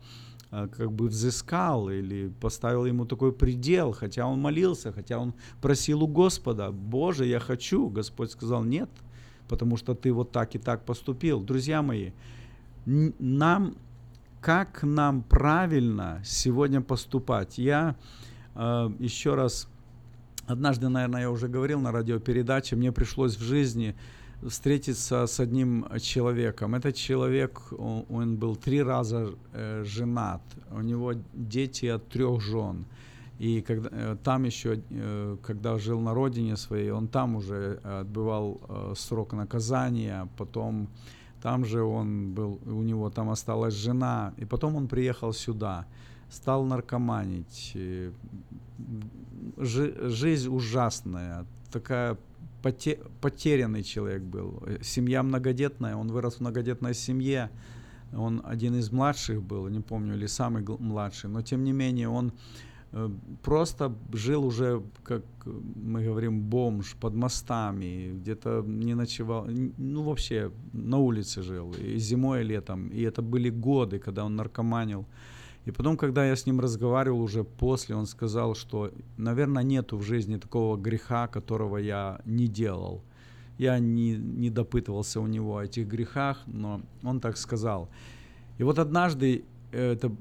а, 0.50 0.66
как 0.66 0.90
бы 0.90 1.06
взыскал 1.06 1.90
или 1.90 2.32
поставил 2.40 2.86
ему 2.86 3.04
такой 3.04 3.32
предел, 3.32 3.92
хотя 3.92 4.26
он 4.26 4.40
молился, 4.40 4.92
хотя 4.92 5.18
он 5.18 5.32
просил 5.60 6.02
у 6.02 6.08
Господа, 6.08 6.72
Боже, 6.72 7.26
я 7.26 7.38
хочу. 7.38 7.88
Господь 7.88 8.32
сказал, 8.32 8.64
нет, 8.64 8.90
потому 9.48 9.76
что 9.76 9.94
ты 9.94 10.12
вот 10.12 10.32
так 10.32 10.56
и 10.56 10.58
так 10.58 10.84
поступил. 10.84 11.40
Друзья 11.40 11.82
мои, 11.82 12.10
нам, 12.84 13.76
как 14.40 14.82
нам 14.82 15.22
правильно 15.22 16.20
сегодня 16.24 16.80
поступать? 16.80 17.58
Я 17.58 17.94
э, 18.56 18.90
еще 18.98 19.34
раз 19.34 19.68
Однажды, 20.46 20.88
наверное, 20.88 21.22
я 21.22 21.30
уже 21.30 21.48
говорил 21.48 21.80
на 21.80 21.90
радиопередаче, 21.92 22.76
мне 22.76 22.92
пришлось 22.92 23.36
в 23.36 23.42
жизни 23.42 23.96
встретиться 24.42 25.26
с 25.26 25.40
одним 25.40 25.86
человеком. 26.00 26.74
Этот 26.74 26.94
человек, 26.94 27.60
он, 27.78 28.36
был 28.36 28.54
три 28.54 28.82
раза 28.82 29.34
э, 29.52 29.82
женат, 29.84 30.42
у 30.70 30.82
него 30.82 31.14
дети 31.32 31.86
от 31.86 32.08
трех 32.08 32.40
жен. 32.40 32.84
И 33.40 33.60
когда, 33.60 33.88
э, 33.92 34.16
там 34.22 34.44
еще, 34.44 34.82
э, 34.90 35.36
когда 35.42 35.78
жил 35.78 36.00
на 36.00 36.14
родине 36.14 36.56
своей, 36.56 36.90
он 36.90 37.08
там 37.08 37.36
уже 37.36 37.80
отбывал 37.82 38.94
срок 38.94 39.32
наказания, 39.32 40.28
потом 40.36 40.88
там 41.42 41.64
же 41.64 41.82
он 41.82 42.34
был, 42.34 42.60
у 42.66 42.82
него 42.82 43.10
там 43.10 43.30
осталась 43.30 43.74
жена, 43.74 44.32
и 44.36 44.44
потом 44.44 44.76
он 44.76 44.86
приехал 44.86 45.32
сюда 45.32 45.86
стал 46.30 46.64
наркоманить. 46.64 47.76
Жи- 49.56 50.08
жизнь 50.08 50.48
ужасная, 50.48 51.46
такая 51.70 52.16
поте- 52.62 52.98
потерянный 53.20 53.82
человек 53.82 54.22
был. 54.22 54.62
Семья 54.82 55.22
многодетная, 55.22 55.96
он 55.96 56.08
вырос 56.08 56.36
в 56.36 56.40
многодетной 56.40 56.94
семье. 56.94 57.50
Он 58.16 58.42
один 58.44 58.76
из 58.76 58.92
младших 58.92 59.42
был, 59.42 59.68
не 59.68 59.80
помню, 59.80 60.14
или 60.14 60.26
самый 60.26 60.64
младший, 60.78 61.28
но 61.30 61.42
тем 61.42 61.64
не 61.64 61.72
менее 61.72 62.08
он 62.08 62.32
э, 62.92 63.10
просто 63.42 63.92
жил 64.12 64.44
уже, 64.46 64.80
как 65.02 65.22
мы 65.44 66.04
говорим, 66.04 66.40
бомж 66.40 66.94
под 67.00 67.14
мостами, 67.14 68.12
где-то 68.14 68.62
не 68.66 68.94
ночевал, 68.94 69.48
ну 69.76 70.02
вообще 70.02 70.50
на 70.72 70.98
улице 70.98 71.42
жил, 71.42 71.72
и 71.72 71.98
зимой, 71.98 72.42
и 72.42 72.44
летом. 72.44 72.88
И 72.88 73.02
это 73.02 73.22
были 73.22 73.50
годы, 73.50 73.98
когда 73.98 74.24
он 74.24 74.36
наркоманил. 74.36 75.04
И 75.66 75.72
потом, 75.72 75.96
когда 75.96 76.24
я 76.24 76.36
с 76.36 76.46
ним 76.46 76.60
разговаривал 76.60 77.20
уже 77.20 77.42
после, 77.42 77.96
он 77.96 78.06
сказал, 78.06 78.54
что, 78.54 78.92
наверное, 79.16 79.64
нету 79.64 79.98
в 79.98 80.02
жизни 80.02 80.36
такого 80.36 80.76
греха, 80.76 81.26
которого 81.26 81.78
я 81.78 82.20
не 82.24 82.46
делал. 82.46 83.02
Я 83.58 83.80
не, 83.80 84.16
не 84.16 84.48
допытывался 84.48 85.20
у 85.20 85.26
него 85.26 85.56
о 85.56 85.64
этих 85.64 85.88
грехах, 85.88 86.42
но 86.46 86.82
он 87.02 87.20
так 87.20 87.36
сказал. 87.36 87.88
И 88.58 88.62
вот 88.62 88.78
однажды 88.78 89.44
это, 89.72 90.12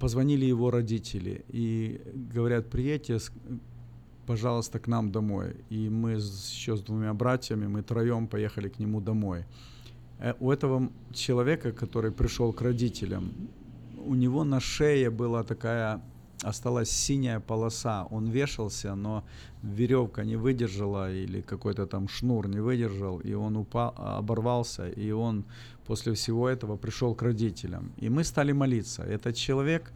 позвонили 0.00 0.44
его 0.44 0.70
родители 0.70 1.44
и 1.48 2.00
говорят, 2.34 2.68
приедьте, 2.68 3.18
пожалуйста, 4.26 4.80
к 4.80 4.88
нам 4.88 5.12
домой. 5.12 5.54
И 5.70 5.88
мы 5.88 6.12
еще 6.12 6.76
с 6.76 6.80
двумя 6.80 7.14
братьями, 7.14 7.68
мы 7.68 7.82
троем 7.82 8.26
поехали 8.26 8.68
к 8.68 8.80
нему 8.80 9.00
домой. 9.00 9.44
Э, 10.18 10.34
у 10.40 10.50
этого 10.50 10.90
человека, 11.12 11.70
который 11.70 12.10
пришел 12.10 12.52
к 12.52 12.60
родителям, 12.60 13.32
у 14.10 14.14
него 14.16 14.44
на 14.44 14.58
шее 14.60 15.08
была 15.08 15.44
такая 15.44 16.00
осталась 16.42 16.90
синяя 16.90 17.38
полоса. 17.38 18.06
Он 18.10 18.26
вешался, 18.26 18.96
но 18.96 19.22
веревка 19.62 20.24
не 20.24 20.36
выдержала 20.36 21.12
или 21.12 21.42
какой-то 21.42 21.86
там 21.86 22.08
шнур 22.08 22.48
не 22.48 22.60
выдержал, 22.60 23.20
и 23.20 23.34
он 23.34 23.56
упал, 23.56 23.94
оборвался, 23.96 24.88
и 24.88 25.12
он 25.12 25.44
после 25.86 26.12
всего 26.12 26.48
этого 26.48 26.76
пришел 26.76 27.14
к 27.14 27.22
родителям. 27.22 27.92
И 28.02 28.08
мы 28.08 28.24
стали 28.24 28.52
молиться. 28.52 29.04
Этот 29.04 29.36
человек, 29.36 29.92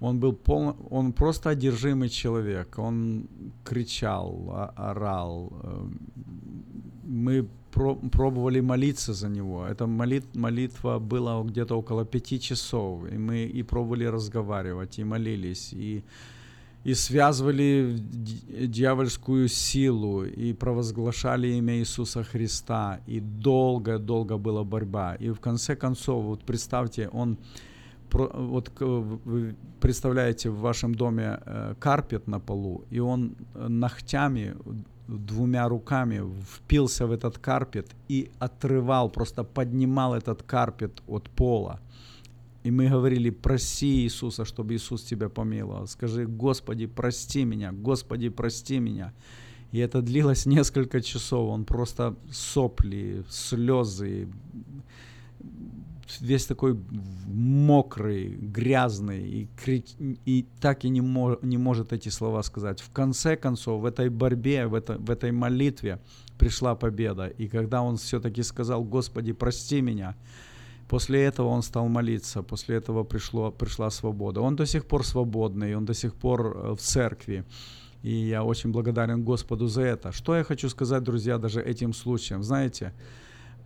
он 0.00 0.18
был 0.18 0.32
пол, 0.32 0.74
он 0.90 1.12
просто 1.12 1.50
одержимый 1.50 2.08
человек. 2.08 2.78
Он 2.78 3.28
кричал, 3.64 4.72
орал. 4.76 5.52
Эм, 5.62 6.00
мы 7.04 7.46
про, 7.72 7.94
пробовали 7.94 8.60
молиться 8.60 9.14
за 9.14 9.28
него. 9.28 9.66
Эта 9.66 9.86
молит, 9.86 10.24
молитва 10.34 10.98
была 10.98 11.42
где-то 11.42 11.78
около 11.78 12.04
пяти 12.04 12.38
часов, 12.38 13.00
и 13.12 13.18
мы 13.18 13.44
и 13.44 13.62
пробовали 13.62 14.04
разговаривать, 14.04 14.98
и 14.98 15.04
молились, 15.04 15.72
и, 15.72 16.04
и 16.84 16.94
связывали 16.94 17.98
дьявольскую 18.66 19.48
силу, 19.48 20.24
и 20.24 20.52
провозглашали 20.52 21.48
имя 21.48 21.78
Иисуса 21.78 22.22
Христа, 22.22 23.00
и 23.06 23.20
долго-долго 23.20 24.36
была 24.36 24.64
борьба. 24.64 25.14
И 25.14 25.30
в 25.30 25.40
конце 25.40 25.74
концов, 25.74 26.24
вот 26.24 26.44
представьте, 26.44 27.08
он 27.12 27.38
вот 28.12 28.70
вы 28.78 29.54
представляете 29.80 30.50
в 30.50 30.58
вашем 30.60 30.94
доме 30.94 31.38
э, 31.46 31.74
карпет 31.78 32.28
на 32.28 32.40
полу, 32.40 32.84
и 32.90 33.00
он 33.00 33.34
э, 33.54 33.68
ногтями 33.68 34.54
двумя 35.18 35.68
руками 35.68 36.22
впился 36.54 37.06
в 37.06 37.12
этот 37.12 37.38
карпет 37.38 37.86
и 38.08 38.30
отрывал, 38.38 39.10
просто 39.10 39.44
поднимал 39.44 40.14
этот 40.14 40.42
карпет 40.42 41.02
от 41.06 41.30
пола. 41.30 41.80
И 42.64 42.70
мы 42.70 42.88
говорили, 42.88 43.30
проси 43.30 44.02
Иисуса, 44.02 44.44
чтобы 44.44 44.74
Иисус 44.74 45.02
тебя 45.02 45.28
помиловал. 45.28 45.86
Скажи, 45.86 46.26
Господи, 46.26 46.86
прости 46.86 47.44
меня, 47.44 47.72
Господи, 47.72 48.28
прости 48.28 48.78
меня. 48.78 49.12
И 49.72 49.78
это 49.78 50.02
длилось 50.02 50.46
несколько 50.46 51.00
часов. 51.00 51.50
Он 51.50 51.64
просто 51.64 52.14
сопли, 52.30 53.24
слезы, 53.28 54.28
весь 56.20 56.46
такой 56.46 56.78
мокрый, 57.26 58.28
грязный, 58.28 59.22
и, 59.28 59.48
кри- 59.56 59.84
и 60.26 60.46
так 60.60 60.84
и 60.84 60.88
не, 60.88 61.00
мо- 61.00 61.38
не 61.42 61.58
может 61.58 61.92
эти 61.92 62.08
слова 62.10 62.42
сказать. 62.42 62.80
В 62.80 62.90
конце 62.90 63.36
концов, 63.36 63.82
в 63.82 63.84
этой 63.84 64.08
борьбе, 64.08 64.66
в, 64.66 64.74
это, 64.74 64.98
в 64.98 65.10
этой 65.10 65.32
молитве 65.32 65.98
пришла 66.38 66.74
победа. 66.74 67.26
И 67.26 67.48
когда 67.48 67.82
он 67.82 67.96
все-таки 67.96 68.42
сказал, 68.42 68.84
Господи, 68.84 69.32
прости 69.32 69.80
меня, 69.80 70.14
После 70.92 71.22
этого 71.22 71.48
он 71.48 71.62
стал 71.62 71.88
молиться, 71.88 72.42
после 72.42 72.76
этого 72.76 73.02
пришло, 73.02 73.50
пришла 73.50 73.88
свобода. 73.88 74.42
Он 74.42 74.56
до 74.56 74.66
сих 74.66 74.84
пор 74.84 75.06
свободный, 75.06 75.74
он 75.74 75.86
до 75.86 75.94
сих 75.94 76.14
пор 76.14 76.54
э, 76.54 76.74
в 76.74 76.80
церкви. 76.80 77.46
И 78.02 78.10
я 78.10 78.44
очень 78.44 78.72
благодарен 78.72 79.24
Господу 79.24 79.68
за 79.68 79.80
это. 79.80 80.12
Что 80.12 80.36
я 80.36 80.44
хочу 80.44 80.68
сказать, 80.68 81.02
друзья, 81.02 81.38
даже 81.38 81.62
этим 81.62 81.94
случаем? 81.94 82.42
Знаете, 82.42 82.92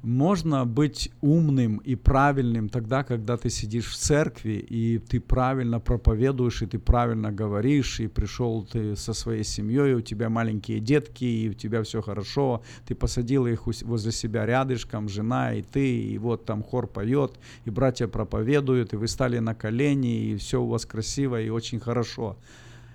можно 0.03 0.65
быть 0.65 1.11
умным 1.21 1.79
и 1.79 1.95
правильным 1.95 2.69
тогда, 2.69 3.03
когда 3.03 3.37
ты 3.37 3.51
сидишь 3.51 3.87
в 3.87 3.97
церкви, 3.97 4.53
и 4.53 4.99
ты 4.99 5.21
правильно 5.21 5.81
проповедуешь, 5.81 6.63
и 6.63 6.67
ты 6.67 6.79
правильно 6.79 7.33
говоришь, 7.33 8.01
и 8.01 8.07
пришел 8.07 8.65
ты 8.65 8.97
со 8.97 9.13
своей 9.15 9.45
семьей, 9.45 9.95
у 9.95 10.01
тебя 10.01 10.29
маленькие 10.29 10.81
детки, 10.81 11.25
и 11.25 11.49
у 11.51 11.55
тебя 11.55 11.83
все 11.83 12.03
хорошо, 12.03 12.63
ты 12.87 12.95
посадил 12.95 13.47
их 13.47 13.67
возле 13.67 14.13
себя 14.13 14.47
рядышком, 14.47 15.09
жена 15.09 15.55
и 15.55 15.63
ты, 15.63 15.99
и 15.99 16.19
вот 16.19 16.45
там 16.45 16.63
хор 16.63 16.87
поет, 16.87 17.39
и 17.65 17.71
братья 17.71 18.07
проповедуют, 18.07 18.93
и 18.93 18.97
вы 18.97 19.09
стали 19.09 19.39
на 19.39 19.55
колени, 19.55 20.31
и 20.31 20.37
все 20.37 20.63
у 20.63 20.67
вас 20.67 20.87
красиво 20.87 21.41
и 21.41 21.49
очень 21.49 21.81
хорошо. 21.81 22.37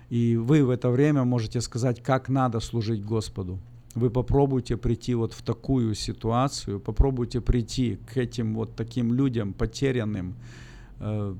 И 0.08 0.36
вы 0.36 0.64
в 0.64 0.70
это 0.70 0.90
время 0.90 1.24
можете 1.24 1.60
сказать, 1.60 2.02
как 2.02 2.28
надо 2.28 2.60
служить 2.60 3.04
Господу 3.04 3.58
вы 3.94 4.10
попробуйте 4.10 4.76
прийти 4.76 5.14
вот 5.14 5.32
в 5.32 5.42
такую 5.42 5.94
ситуацию, 5.94 6.80
попробуйте 6.80 7.40
прийти 7.40 7.98
к 8.12 8.16
этим 8.16 8.54
вот 8.54 8.74
таким 8.74 9.12
людям 9.12 9.52
потерянным, 9.52 10.34
э, 11.00 11.34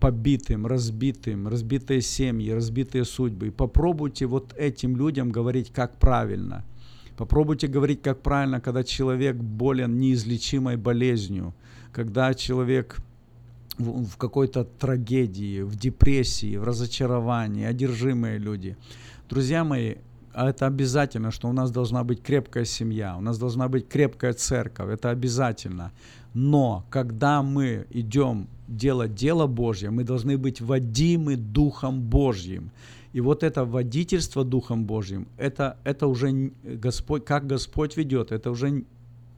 побитым, 0.00 0.66
разбитым, 0.66 1.48
разбитые 1.48 2.02
семьи, 2.02 2.50
разбитые 2.50 3.04
судьбы. 3.04 3.46
И 3.46 3.50
попробуйте 3.50 4.26
вот 4.26 4.54
этим 4.58 4.96
людям 4.96 5.30
говорить, 5.30 5.72
как 5.72 5.98
правильно. 5.98 6.64
Попробуйте 7.16 7.68
говорить, 7.68 8.02
как 8.02 8.22
правильно, 8.22 8.60
когда 8.60 8.82
человек 8.82 9.36
болен 9.36 9.98
неизлечимой 9.98 10.76
болезнью, 10.76 11.54
когда 11.92 12.34
человек 12.34 12.98
в, 13.78 14.16
какой-то 14.16 14.64
трагедии, 14.64 15.62
в 15.62 15.76
депрессии, 15.76 16.56
в 16.56 16.64
разочаровании, 16.64 17.64
одержимые 17.64 18.38
люди. 18.38 18.76
Друзья 19.28 19.64
мои, 19.64 19.94
это 20.34 20.66
обязательно, 20.66 21.30
что 21.30 21.48
у 21.48 21.52
нас 21.52 21.70
должна 21.70 22.04
быть 22.04 22.22
крепкая 22.22 22.64
семья, 22.64 23.16
у 23.16 23.20
нас 23.20 23.38
должна 23.38 23.68
быть 23.68 23.88
крепкая 23.88 24.32
церковь, 24.32 24.90
это 24.90 25.10
обязательно. 25.10 25.92
Но 26.34 26.84
когда 26.90 27.42
мы 27.42 27.86
идем 27.90 28.48
делать 28.66 29.14
дело 29.14 29.46
Божье, 29.46 29.90
мы 29.90 30.04
должны 30.04 30.36
быть 30.36 30.60
водимы 30.60 31.36
Духом 31.36 32.00
Божьим. 32.00 32.70
И 33.12 33.20
вот 33.20 33.44
это 33.44 33.64
водительство 33.64 34.44
Духом 34.44 34.84
Божьим, 34.84 35.28
это, 35.38 35.76
это 35.84 36.08
уже 36.08 36.50
Господь, 36.64 37.24
как 37.24 37.46
Господь 37.46 37.96
ведет, 37.96 38.32
это 38.32 38.50
уже 38.50 38.84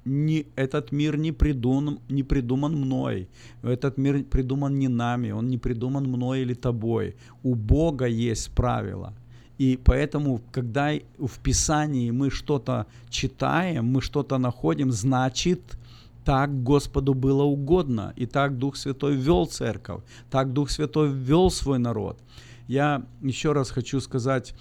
не, 0.06 0.46
этот 0.56 0.92
мир 0.92 1.18
не 1.18 1.32
придуман, 1.32 1.98
не 2.08 2.22
придуман 2.22 2.74
мной. 2.74 3.28
Этот 3.62 3.98
мир 3.98 4.24
придуман 4.24 4.78
не 4.78 4.88
нами, 4.88 5.32
он 5.32 5.48
не 5.48 5.58
придуман 5.58 6.04
мной 6.04 6.40
или 6.40 6.54
тобой. 6.54 7.16
У 7.42 7.54
Бога 7.54 8.06
есть 8.06 8.50
правила– 8.52 9.12
и 9.58 9.78
поэтому, 9.82 10.40
когда 10.52 10.92
в 11.18 11.38
Писании 11.42 12.10
мы 12.10 12.30
что-то 12.30 12.86
читаем, 13.08 13.86
мы 13.86 14.02
что-то 14.02 14.38
находим, 14.38 14.92
значит, 14.92 15.78
так 16.24 16.62
Господу 16.62 17.14
было 17.14 17.44
угодно. 17.44 18.12
И 18.16 18.26
так 18.26 18.58
Дух 18.58 18.76
Святой 18.76 19.16
вел 19.16 19.46
церковь, 19.46 20.02
так 20.30 20.52
Дух 20.52 20.70
Святой 20.70 21.10
вел 21.10 21.50
свой 21.50 21.78
народ. 21.78 22.18
Я 22.68 23.06
еще 23.22 23.52
раз 23.52 23.70
хочу 23.70 24.00
сказать, 24.00 24.54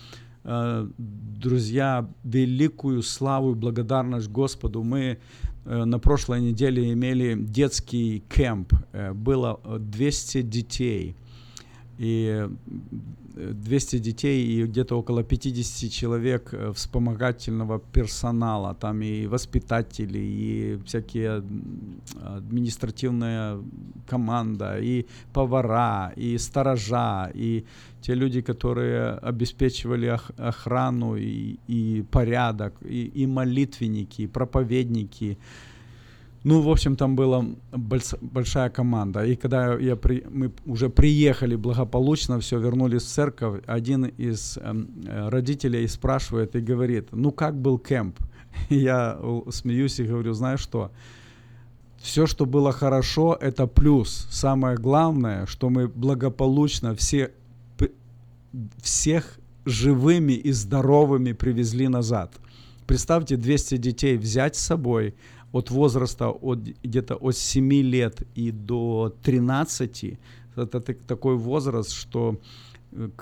э, 0.43 0.87
друзья, 0.97 2.07
великую 2.23 3.01
славу 3.01 3.51
и 3.51 3.55
благодарность 3.55 4.29
Господу. 4.29 4.83
Мы 4.83 5.17
э, 5.65 5.85
на 5.85 5.99
прошлой 5.99 6.41
неделе 6.41 6.93
имели 6.93 7.35
детский 7.35 8.23
кемп. 8.29 8.73
Э, 8.93 9.13
было 9.13 9.59
200 9.79 10.43
детей. 10.43 11.15
И 11.97 12.47
200 13.35 13.99
детей 13.99 14.45
и 14.45 14.63
где-то 14.65 14.97
около 14.97 15.23
50 15.23 15.91
человек 15.91 16.53
э, 16.53 16.71
вспомогательного 16.73 17.79
персонала, 17.79 18.73
там 18.73 19.01
и 19.01 19.27
воспитатели, 19.27 20.19
и 20.19 20.79
всякие 20.85 21.43
административная 22.23 23.59
команда, 24.07 24.79
и 24.79 25.05
повара, 25.33 26.13
и 26.15 26.37
сторожа, 26.37 27.31
и 27.33 27.65
те 28.01 28.15
люди, 28.15 28.41
которые 28.41 29.13
обеспечивали 29.13 30.17
охрану 30.37 31.15
и, 31.17 31.57
и 31.67 32.03
порядок, 32.11 32.73
и, 32.81 33.05
и 33.23 33.27
молитвенники, 33.27 34.23
и 34.23 34.27
проповедники, 34.27 35.37
ну, 36.45 36.61
в 36.61 36.69
общем, 36.69 36.95
там 36.95 37.15
была 37.15 37.43
большая 38.21 38.69
команда. 38.69 39.25
И 39.25 39.35
когда 39.35 39.73
я 39.79 39.95
при, 39.95 40.23
мы 40.29 40.51
уже 40.67 40.89
приехали 40.89 41.55
благополучно, 41.55 42.39
все, 42.39 42.59
вернулись 42.59 43.01
в 43.01 43.07
церковь, 43.07 43.63
один 43.65 44.05
из 44.05 44.59
эм, 44.61 44.87
э, 45.07 45.29
родителей 45.29 45.87
спрашивает 45.87 46.55
и 46.55 46.59
говорит, 46.59 47.07
ну, 47.11 47.31
как 47.31 47.55
был 47.55 47.79
кемп? 47.79 48.19
И 48.69 48.75
я 48.75 49.19
смеюсь 49.49 49.99
и 49.99 50.03
говорю, 50.03 50.33
знаешь 50.33 50.59
что, 50.59 50.91
все, 51.97 52.27
что 52.27 52.45
было 52.45 52.71
хорошо, 52.71 53.35
это 53.41 53.65
плюс. 53.65 54.27
Самое 54.29 54.77
главное, 54.77 55.47
что 55.47 55.71
мы 55.71 55.87
благополучно 55.87 56.93
все, 56.93 57.31
всех 58.83 59.39
живыми 59.65 60.33
и 60.33 60.51
здоровыми 60.51 61.33
привезли 61.33 61.87
назад. 61.87 62.35
Представьте, 62.85 63.35
200 63.35 63.77
детей 63.77 64.15
взять 64.17 64.55
с 64.55 64.59
собой– 64.59 65.15
от 65.51 65.71
возраста 65.71 66.29
от, 66.29 66.59
где-то 66.83 67.15
от 67.15 67.35
7 67.35 67.71
лет 67.81 68.21
и 68.35 68.51
до 68.51 69.13
13, 69.23 70.17
это 70.55 70.79
такой 70.81 71.35
возраст, 71.35 71.91
что 71.91 72.37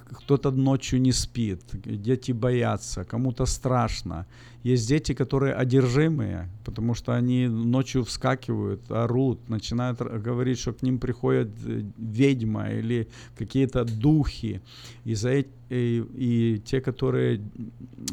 кто-то 0.06 0.52
ночью 0.52 1.02
не 1.02 1.12
спит, 1.12 1.62
дети 1.74 2.32
боятся, 2.32 3.04
кому-то 3.04 3.46
страшно. 3.46 4.26
Есть 4.64 4.88
дети, 4.88 5.14
которые 5.14 5.56
одержимые, 5.56 6.50
потому 6.64 6.94
что 6.96 7.12
они 7.12 7.48
ночью 7.48 8.04
вскакивают, 8.04 8.90
орут, 8.92 9.50
начинают 9.50 10.00
говорить, 10.00 10.60
что 10.60 10.72
к 10.72 10.84
ним 10.84 11.00
приходит 11.00 11.50
э, 11.66 11.84
ведьма 11.98 12.72
или 12.72 13.08
какие-то 13.38 13.84
духи. 13.84 14.62
И, 15.04 15.16
за 15.16 15.34
и, 15.34 15.46
и 15.70 16.62
те, 16.64 16.80
которые 16.80 17.42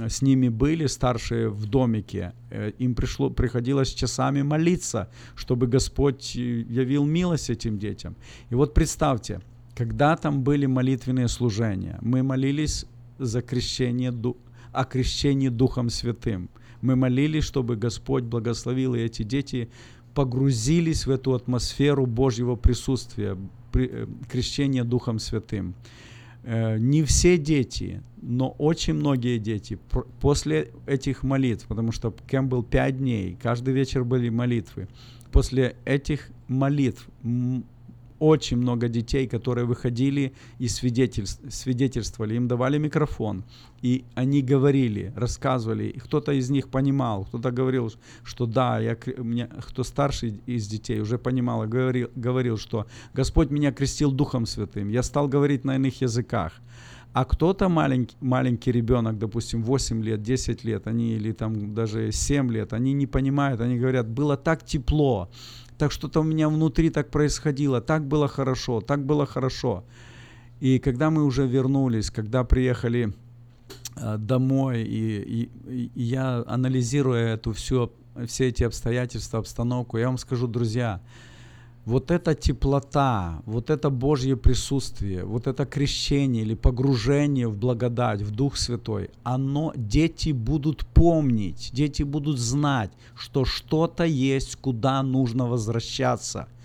с 0.09 0.23
ними 0.23 0.49
были, 0.49 0.89
старшие 0.89 1.51
в 1.51 1.67
домике, 1.67 2.33
э, 2.51 2.73
им 2.79 2.95
пришло, 2.95 3.31
приходилось 3.31 3.95
часами 3.95 4.43
молиться, 4.43 5.09
чтобы 5.37 5.69
Господь 5.69 6.35
э, 6.35 6.41
явил 6.41 7.05
милость 7.05 7.51
этим 7.51 7.79
детям. 7.79 8.17
И 8.51 8.57
вот 8.57 8.75
представьте, 8.75 9.41
когда 9.81 10.15
там 10.15 10.43
были 10.43 10.67
молитвенные 10.67 11.27
служения, 11.27 11.97
мы 12.03 12.23
молились 12.23 12.85
за 13.19 13.41
крещение 13.41 14.13
о 14.73 14.85
крещении 14.85 15.49
Духом 15.49 15.89
Святым. 15.89 16.51
Мы 16.83 16.97
молились, 16.97 17.45
чтобы 17.45 17.77
Господь 17.77 18.25
благословил, 18.25 18.95
и 18.95 18.99
эти 18.99 19.23
дети 19.23 19.71
погрузились 20.15 21.07
в 21.07 21.11
эту 21.11 21.33
атмосферу 21.33 22.05
Божьего 22.05 22.57
присутствия, 22.57 23.39
э, 23.73 24.07
крещения 24.31 24.85
Духом 24.85 25.19
Святым. 25.19 25.75
Э, 26.43 26.77
не 26.77 27.03
все 27.03 27.39
дети, 27.39 28.03
но 28.21 28.51
очень 28.59 28.93
многие 28.93 29.39
дети 29.39 29.79
после 30.21 30.73
этих 30.85 31.23
молитв, 31.23 31.65
потому 31.69 31.91
что 31.93 32.15
кем 32.31 32.51
был 32.51 32.63
пять 32.63 32.99
дней, 32.99 33.39
каждый 33.43 33.73
вечер 33.73 34.05
были 34.05 34.29
молитвы, 34.29 34.89
после 35.33 35.77
этих 35.87 36.29
молитв 36.49 37.09
очень 38.21 38.59
много 38.59 38.89
детей, 38.89 39.27
которые 39.27 39.65
выходили 39.65 40.33
и 40.59 40.69
свидетельствовали, 40.69 42.35
им 42.37 42.49
давали 42.49 42.79
микрофон, 42.79 43.45
и 43.83 44.05
они 44.15 44.43
говорили, 44.43 45.13
рассказывали, 45.17 45.85
и 45.85 45.99
кто-то 45.99 46.33
из 46.33 46.51
них 46.51 46.69
понимал, 46.69 47.25
кто-то 47.25 47.51
говорил, 47.51 47.91
что 48.23 48.47
да, 48.47 48.79
я, 48.79 48.97
меня, 49.17 49.47
кто 49.47 49.83
старший 49.83 50.41
из 50.47 50.69
детей 50.69 51.01
уже 51.01 51.19
понимал, 51.19 51.67
говорил, 51.67 52.11
говорил, 52.15 52.59
что 52.59 52.87
Господь 53.15 53.51
меня 53.51 53.73
крестил 53.73 54.13
Духом 54.13 54.47
Святым, 54.47 54.91
я 54.91 55.03
стал 55.03 55.27
говорить 55.27 55.65
на 55.65 55.77
иных 55.77 56.03
языках. 56.03 56.53
А 57.13 57.25
кто-то 57.25 57.69
маленький, 57.69 58.17
маленький 58.21 58.71
ребенок, 58.71 59.19
допустим, 59.19 59.65
8 59.65 60.05
лет, 60.05 60.23
10 60.23 60.65
лет, 60.65 60.87
они 60.87 61.15
или 61.15 61.33
там 61.33 61.75
даже 61.75 62.13
7 62.13 62.53
лет, 62.53 62.73
они 62.73 62.93
не 62.93 63.07
понимают, 63.09 63.61
они 63.61 63.79
говорят, 63.79 64.09
было 64.09 64.37
так 64.37 64.65
тепло, 64.65 65.29
так 65.81 65.93
что-то 65.93 66.21
у 66.21 66.25
меня 66.25 66.51
внутри 66.51 66.91
так 66.91 67.11
происходило, 67.11 67.81
так 67.81 68.07
было 68.07 68.29
хорошо, 68.29 68.83
так 68.83 69.07
было 69.07 69.25
хорошо. 69.25 69.83
И 70.61 70.79
когда 70.79 71.09
мы 71.09 71.25
уже 71.25 71.47
вернулись, 71.47 72.11
когда 72.11 72.45
приехали 72.45 73.15
э, 73.97 74.19
домой, 74.19 74.83
и, 74.83 75.49
и, 75.67 75.91
и 75.95 76.03
я 76.03 76.45
анализируя 76.47 77.35
эту 77.35 77.53
всю, 77.53 77.91
все 78.27 78.49
эти 78.49 78.63
обстоятельства, 78.65 79.39
обстановку, 79.39 79.97
я 79.97 80.09
вам 80.09 80.19
скажу, 80.19 80.47
друзья, 80.47 81.01
вот 81.91 82.11
эта 82.13 82.35
теплота, 82.35 83.43
вот 83.47 83.69
это 83.69 83.91
Божье 83.91 84.37
присутствие, 84.37 85.25
вот 85.25 85.47
это 85.47 85.67
крещение 85.67 86.45
или 86.45 86.55
погружение 86.55 87.49
в 87.49 87.57
благодать, 87.57 88.23
в 88.23 88.31
Дух 88.31 88.57
Святой, 88.57 89.11
оно, 89.25 89.73
дети 89.77 90.33
будут 90.33 90.87
помнить, 90.87 91.71
дети 91.73 92.05
будут 92.05 92.39
знать, 92.39 92.91
что 93.17 93.45
что-то 93.45 94.05
есть, 94.05 94.57
куда 94.57 95.03
нужно 95.03 95.49
возвращаться– 95.49 96.47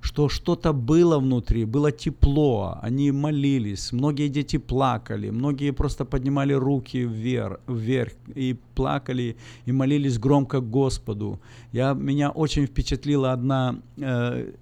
что 0.00 0.28
что-то 0.28 0.72
было 0.72 1.18
внутри, 1.18 1.64
было 1.64 1.92
тепло, 1.92 2.78
они 2.82 3.12
молились, 3.12 3.92
многие 3.92 4.28
дети 4.28 4.58
плакали, 4.58 5.30
многие 5.30 5.72
просто 5.72 6.04
поднимали 6.04 6.54
руки 6.54 7.04
вверх, 7.04 7.60
вверх 7.68 8.12
и 8.34 8.56
плакали 8.74 9.36
и 9.66 9.72
молились 9.72 10.18
громко 10.18 10.60
Господу. 10.60 11.38
Я, 11.72 11.92
меня 11.92 12.30
очень 12.30 12.66
впечатлила 12.66 13.32
одна 13.32 13.76
э, 13.98 14.52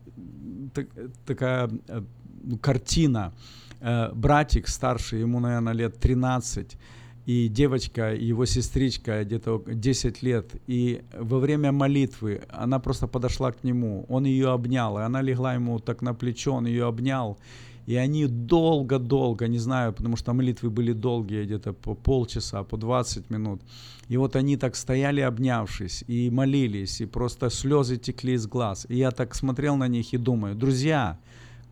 так, 0.74 0.86
такая 1.26 1.70
э, 1.88 2.02
картина. 2.60 3.32
Э, 3.80 4.12
братик 4.12 4.68
старший, 4.68 5.20
ему, 5.20 5.40
наверное, 5.40 5.72
лет 5.72 5.98
13, 5.98 6.76
и 7.26 7.48
девочка, 7.48 8.14
его 8.14 8.46
сестричка 8.46 9.22
где-то 9.22 9.62
10 9.66 10.22
лет, 10.22 10.46
и 10.66 11.02
во 11.12 11.38
время 11.38 11.72
молитвы 11.72 12.40
она 12.48 12.78
просто 12.78 13.06
подошла 13.06 13.52
к 13.52 13.64
нему, 13.64 14.06
он 14.08 14.24
ее 14.24 14.48
обнял, 14.48 14.98
и 14.98 15.02
она 15.02 15.22
легла 15.22 15.54
ему 15.54 15.78
так 15.78 16.02
на 16.02 16.14
плечо, 16.14 16.54
он 16.54 16.66
ее 16.66 16.86
обнял, 16.86 17.38
и 17.88 17.96
они 17.96 18.26
долго-долго, 18.26 19.48
не 19.48 19.58
знаю, 19.58 19.94
потому 19.94 20.16
что 20.16 20.34
молитвы 20.34 20.68
были 20.68 20.92
долгие, 20.92 21.44
где-то 21.44 21.72
по 21.72 21.94
полчаса, 21.94 22.62
по 22.62 22.76
20 22.76 23.30
минут, 23.30 23.62
и 24.10 24.18
вот 24.18 24.36
они 24.36 24.58
так 24.58 24.76
стояли, 24.76 25.22
обнявшись, 25.22 26.04
и 26.06 26.30
молились, 26.30 27.00
и 27.00 27.06
просто 27.06 27.48
слезы 27.48 27.96
текли 27.96 28.34
из 28.34 28.46
глаз, 28.46 28.86
и 28.90 28.96
я 28.96 29.10
так 29.10 29.34
смотрел 29.34 29.76
на 29.76 29.88
них 29.88 30.12
и 30.12 30.18
думаю, 30.18 30.54
друзья, 30.54 31.18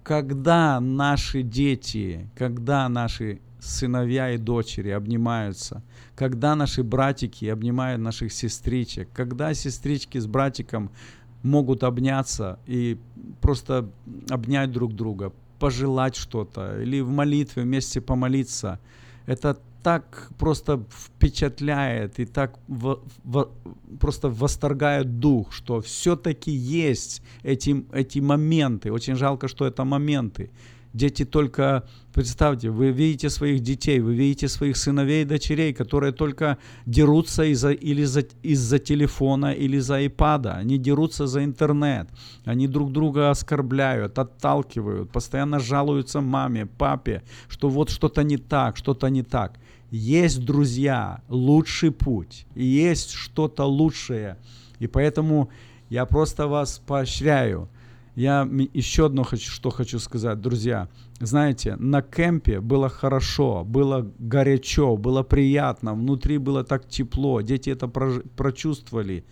когда 0.02 0.80
наши 0.80 1.42
дети, 1.42 2.30
когда 2.34 2.88
наши 2.88 3.40
сыновья 3.60 4.30
и 4.30 4.38
дочери 4.38 4.92
обнимаются, 4.92 5.82
когда 6.14 6.56
наши 6.56 6.82
братики 6.82 7.44
обнимают 7.44 8.00
наших 8.00 8.32
сестричек, 8.32 9.10
когда 9.12 9.52
сестрички 9.52 10.16
с 10.16 10.26
братиком 10.26 10.90
могут 11.42 11.84
обняться 11.84 12.58
и 12.66 12.96
просто 13.42 13.90
обнять 14.30 14.72
друг 14.72 14.94
друга, 14.94 15.32
пожелать 15.58 16.16
что-то 16.16 16.80
или 16.82 17.00
в 17.00 17.10
молитве 17.10 17.62
вместе 17.62 18.00
помолиться. 18.00 18.78
Это 19.26 19.58
так 19.82 20.30
просто 20.36 20.84
впечатляет 20.90 22.18
и 22.18 22.26
так 22.26 22.58
в, 22.66 22.98
в, 23.24 23.48
просто 24.00 24.28
восторгает 24.28 25.20
дух, 25.20 25.52
что 25.52 25.80
все-таки 25.80 26.50
есть 26.50 27.22
эти, 27.44 27.84
эти 27.92 28.18
моменты. 28.18 28.90
Очень 28.90 29.14
жалко, 29.14 29.46
что 29.48 29.64
это 29.64 29.84
моменты. 29.84 30.50
Дети 30.96 31.26
только, 31.26 31.82
представьте, 32.14 32.70
вы 32.70 32.90
видите 32.90 33.28
своих 33.28 33.60
детей, 33.60 34.00
вы 34.00 34.14
видите 34.14 34.48
своих 34.48 34.78
сыновей 34.78 35.22
и 35.22 35.26
дочерей, 35.26 35.74
которые 35.74 36.12
только 36.12 36.56
дерутся 36.86 37.44
из-за, 37.44 37.72
или 37.72 38.04
за, 38.04 38.20
из-за 38.42 38.78
телефона, 38.78 39.52
или 39.52 39.78
за 39.78 39.96
айпада. 39.96 40.54
Они 40.54 40.78
дерутся 40.78 41.26
за 41.26 41.44
интернет. 41.44 42.08
Они 42.46 42.66
друг 42.66 42.92
друга 42.92 43.30
оскорбляют, 43.30 44.18
отталкивают, 44.18 45.10
постоянно 45.10 45.60
жалуются 45.60 46.22
маме, 46.22 46.64
папе, 46.64 47.22
что 47.48 47.68
вот 47.68 47.90
что-то 47.90 48.22
не 48.24 48.38
так, 48.38 48.78
что-то 48.78 49.10
не 49.10 49.22
так. 49.22 49.58
Есть, 49.90 50.46
друзья, 50.46 51.20
лучший 51.28 51.90
путь, 51.90 52.46
есть 52.54 53.10
что-то 53.10 53.66
лучшее. 53.66 54.38
И 54.78 54.86
поэтому 54.86 55.50
я 55.90 56.06
просто 56.06 56.46
вас 56.46 56.80
поощряю– 56.86 57.68
я 58.16 58.48
еще 58.72 59.06
одно 59.06 59.24
хочу, 59.24 59.50
что 59.50 59.68
хочу 59.68 59.98
сказать, 59.98 60.40
друзья. 60.40 60.88
Знаете, 61.20 61.76
на 61.76 62.00
кемпе 62.00 62.60
было 62.60 62.88
хорошо, 62.88 63.62
было 63.62 64.10
горячо, 64.18 64.96
было 64.96 65.22
приятно, 65.22 65.92
внутри 65.92 66.38
было 66.38 66.64
так 66.64 66.88
тепло, 66.88 67.42
дети 67.42 67.68
это 67.68 67.88
прочувствовали. 67.88 69.26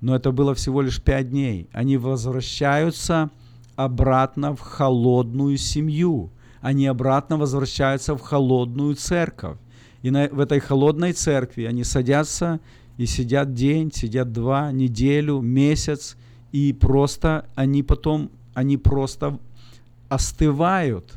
Но 0.00 0.14
это 0.14 0.30
было 0.30 0.54
всего 0.54 0.82
лишь 0.82 1.02
пять 1.02 1.30
дней. 1.30 1.68
Они 1.72 1.96
возвращаются 1.96 3.30
обратно 3.74 4.54
в 4.54 4.60
холодную 4.60 5.56
семью. 5.56 6.30
Они 6.60 6.86
обратно 6.86 7.38
возвращаются 7.38 8.14
в 8.14 8.20
холодную 8.20 8.94
церковь. 8.94 9.58
И 10.02 10.12
на, 10.12 10.28
в 10.28 10.38
этой 10.38 10.60
холодной 10.60 11.12
церкви 11.12 11.64
они 11.64 11.82
садятся 11.82 12.60
и 12.98 13.06
сидят 13.06 13.52
день, 13.52 13.90
сидят 13.92 14.30
два, 14.30 14.70
неделю, 14.70 15.40
месяц– 15.40 16.16
и 16.52 16.72
просто 16.72 17.46
они 17.54 17.82
потом, 17.82 18.30
они 18.54 18.76
просто 18.76 19.38
остывают. 20.08 21.14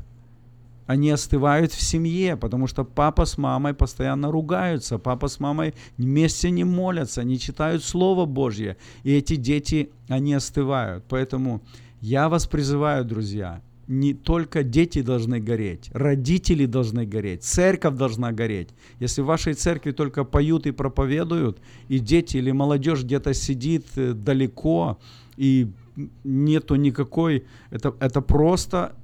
Они 0.88 1.10
остывают 1.10 1.72
в 1.72 1.82
семье, 1.82 2.36
потому 2.36 2.68
что 2.68 2.84
папа 2.84 3.24
с 3.26 3.38
мамой 3.38 3.74
постоянно 3.74 4.30
ругаются, 4.30 4.98
папа 4.98 5.30
с 5.30 5.40
мамой 5.40 5.74
вместе 5.98 6.52
не 6.52 6.66
молятся, 6.66 7.24
не 7.24 7.40
читают 7.40 7.84
Слово 7.84 8.26
Божье, 8.26 8.76
и 9.04 9.14
эти 9.14 9.38
дети, 9.38 9.90
они 10.10 10.34
остывают. 10.34 11.06
Поэтому 11.08 11.62
я 12.02 12.28
вас 12.28 12.46
призываю, 12.46 13.06
друзья, 13.06 13.62
не 13.88 14.14
только 14.14 14.64
дети 14.64 15.02
должны 15.02 15.40
гореть, 15.40 15.90
родители 15.94 16.66
должны 16.66 17.06
гореть, 17.06 17.44
церковь 17.44 17.96
должна 17.96 18.32
гореть. 18.32 18.70
Если 19.00 19.22
в 19.22 19.26
вашей 19.26 19.54
церкви 19.54 19.92
только 19.92 20.24
поют 20.24 20.66
и 20.66 20.72
проповедуют, 20.72 21.60
и 21.90 22.00
дети 22.00 22.38
или 22.38 22.52
молодежь 22.52 23.04
где-то 23.04 23.34
сидит 23.34 23.86
э, 23.96 24.14
далеко, 24.14 24.98
и 25.42 25.72
нету 26.24 26.76
никакой, 26.76 27.46
это, 27.72 27.96
это 28.00 28.22
просто 28.22 28.96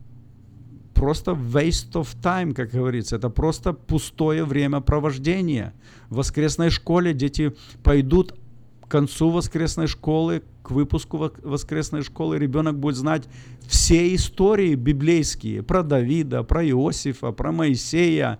просто 0.93 1.31
waste 1.31 1.93
of 1.93 2.07
time, 2.21 2.53
как 2.53 2.71
говорится. 2.71 3.15
Это 3.15 3.29
просто 3.29 3.73
пустое 3.73 4.43
времяпровождение. 4.43 5.73
В 6.09 6.17
воскресной 6.17 6.69
школе 6.69 7.13
дети 7.13 7.55
пойдут 7.83 8.35
к 8.81 8.88
концу 8.88 9.29
воскресной 9.29 9.88
школы, 9.88 10.43
к 10.68 10.72
выпуску 10.72 11.32
воскресной 11.43 12.01
школы, 12.03 12.38
ребенок 12.38 12.78
будет 12.78 12.97
знать 12.97 13.24
все 13.68 14.13
истории 14.13 14.76
библейские 14.76 15.63
про 15.63 15.82
Давида, 15.82 16.43
про 16.43 16.65
Иосифа, 16.65 17.32
про 17.32 17.53
Моисея, 17.53 18.39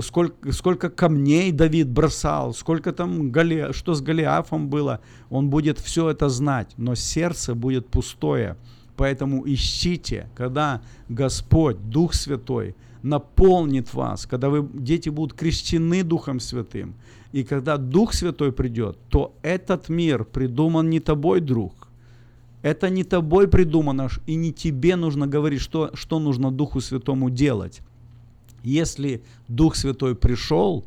сколько, 0.00 0.52
сколько 0.52 0.88
камней 0.88 1.52
Давид 1.52 1.88
бросал, 1.88 2.54
сколько 2.54 2.92
там, 2.92 3.30
Гали, 3.30 3.72
что 3.72 3.94
с 3.94 4.00
Голиафом 4.00 4.70
было, 4.70 5.00
он 5.28 5.50
будет 5.50 5.78
все 5.78 6.08
это 6.08 6.30
знать, 6.30 6.72
но 6.78 6.94
сердце 6.94 7.54
будет 7.54 7.88
пустое. 7.88 8.56
Поэтому 8.96 9.42
ищите, 9.46 10.30
когда 10.34 10.80
Господь, 11.10 11.76
Дух 11.90 12.14
Святой, 12.14 12.74
наполнит 13.02 13.92
вас, 13.92 14.24
когда 14.24 14.48
вы, 14.48 14.66
дети 14.72 15.10
будут 15.10 15.36
крещены 15.38 16.02
Духом 16.02 16.40
Святым, 16.40 16.94
и 17.36 17.44
когда 17.44 17.76
Дух 17.76 18.14
Святой 18.14 18.50
придет, 18.50 18.96
то 19.10 19.34
этот 19.42 19.90
мир 19.90 20.24
придуман 20.24 20.88
не 20.88 21.00
тобой, 21.00 21.40
друг. 21.40 21.88
Это 22.62 22.88
не 22.88 23.04
тобой 23.04 23.46
придумано, 23.46 24.08
и 24.26 24.36
не 24.36 24.52
тебе 24.52 24.96
нужно 24.96 25.26
говорить, 25.26 25.60
что, 25.60 25.90
что 25.92 26.18
нужно 26.18 26.50
Духу 26.50 26.80
Святому 26.80 27.28
делать. 27.28 27.82
Если 28.64 29.20
Дух 29.48 29.76
Святой 29.76 30.14
пришел, 30.14 30.84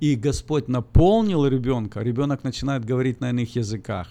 и 0.00 0.16
Господь 0.16 0.66
наполнил 0.66 1.46
ребенка, 1.46 2.00
ребенок 2.00 2.42
начинает 2.44 2.84
говорить 2.84 3.20
на 3.20 3.30
иных 3.30 3.54
языках. 3.54 4.08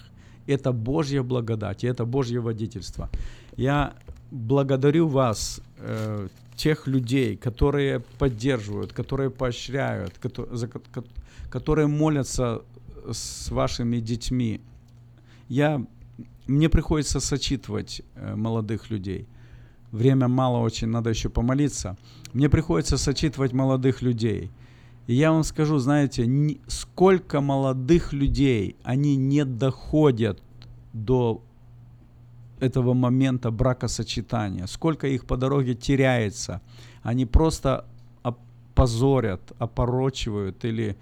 Это 0.47 0.71
Божья 0.71 1.21
благодать, 1.21 1.84
и 1.84 1.88
это 1.88 2.05
Божье 2.05 2.39
водительство. 2.39 3.09
Я 3.57 3.93
благодарю 4.31 5.07
вас, 5.09 5.61
э, 5.79 6.29
тех 6.55 6.88
людей, 6.88 7.36
которые 7.36 7.99
поддерживают, 8.19 8.93
которые 8.93 9.29
поощряют, 9.29 10.13
которые, 10.21 10.55
за, 10.55 10.69
которые 11.53 11.85
молятся 11.85 12.63
с 13.11 13.51
вашими 13.51 13.99
детьми. 13.99 14.59
Я, 15.49 15.85
мне 16.47 16.67
приходится 16.67 17.19
сочитывать 17.19 18.01
э, 18.15 18.35
молодых 18.35 18.89
людей. 18.89 19.27
Время 19.91 20.27
мало 20.27 20.57
очень, 20.57 20.87
надо 20.87 21.11
еще 21.11 21.29
помолиться. 21.29 21.95
Мне 22.33 22.49
приходится 22.49 22.97
сочитывать 22.97 23.53
молодых 23.53 24.01
людей. 24.01 24.49
И 25.05 25.13
я 25.13 25.31
вам 25.31 25.43
скажу, 25.43 25.77
знаете, 25.77 26.27
сколько 26.65 27.39
молодых 27.39 28.13
людей, 28.13 28.75
они 28.83 29.15
не 29.15 29.45
доходят 29.45 30.41
до 30.91 31.43
этого 32.59 32.95
момента 32.95 33.51
бракосочетания, 33.51 34.65
сколько 34.65 35.05
их 35.05 35.25
по 35.27 35.37
дороге 35.37 35.75
теряется. 35.75 36.61
Они 37.03 37.27
просто 37.27 37.85
опозорят, 38.23 39.51
опорочивают 39.59 40.65
или 40.65 40.97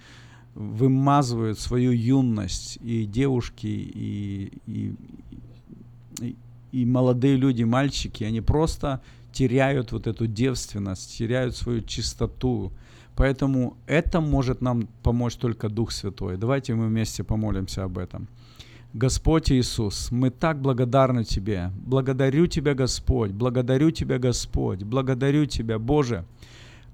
вымазывают 0.56 1.60
свою 1.60 1.92
юность. 1.92 2.78
И 2.82 3.06
девушки, 3.06 3.68
и, 3.68 4.52
и, 4.68 4.96
и, 6.72 6.86
молодые 6.86 7.36
люди, 7.36 7.64
мальчики, 7.64 8.24
они 8.24 8.42
просто 8.42 9.02
теряют 9.32 9.92
вот 9.92 10.08
эту 10.08 10.28
девственность, 10.28 11.18
теряют 11.18 11.56
свою 11.56 11.82
чистоту. 11.82 12.72
Поэтому 13.16 13.78
это 13.88 14.22
может 14.22 14.62
нам 14.62 14.88
помочь 15.04 15.36
только 15.36 15.70
Дух 15.70 15.92
Святой. 15.92 16.38
Давайте 16.38 16.74
мы 16.76 16.88
вместе 16.88 17.24
помолимся 17.24 17.84
об 17.84 17.98
этом. 17.98 18.28
Господь 18.94 19.52
Иисус, 19.52 20.12
мы 20.12 20.32
так 20.32 20.62
благодарны 20.62 21.24
Тебе. 21.24 21.72
Благодарю 21.86 22.48
Тебя, 22.48 22.74
Господь, 22.74 23.32
благодарю 23.32 23.92
Тебя, 23.92 24.20
Господь, 24.20 24.84
благодарю 24.84 25.46
Тебя, 25.46 25.80
Боже. 25.80 26.26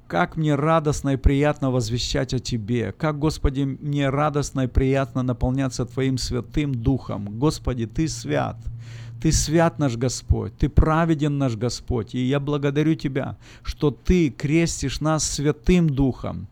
Как 0.08 0.38
мне 0.38 0.56
радостно 0.56 1.10
и 1.10 1.18
приятно 1.18 1.70
возвещать 1.70 2.34
о 2.34 2.40
Тебе. 2.40 2.94
Как, 2.94 3.20
Господи, 3.20 3.64
мне 3.64 4.10
радостно 4.10 4.62
и 4.62 4.68
приятно 4.68 5.22
наполняться 5.22 5.86
Твоим 5.86 6.18
Святым 6.18 6.74
Духом. 6.74 7.38
Господи, 7.38 7.88
Ты 7.88 8.08
свят. 8.08 8.56
Ты 9.22 9.34
свят 9.34 9.80
наш 9.80 9.98
Господь, 9.98 10.56
Ты 10.58 10.70
праведен 10.70 11.38
наш 11.38 11.58
Господь. 11.58 12.16
И 12.16 12.20
я 12.20 12.40
благодарю 12.40 12.96
Тебя, 12.96 13.36
что 13.64 13.92
Ты 13.92 14.30
крестишь 14.30 15.02
нас 15.02 15.30
Святым 15.30 15.90
Духом. 15.90 16.48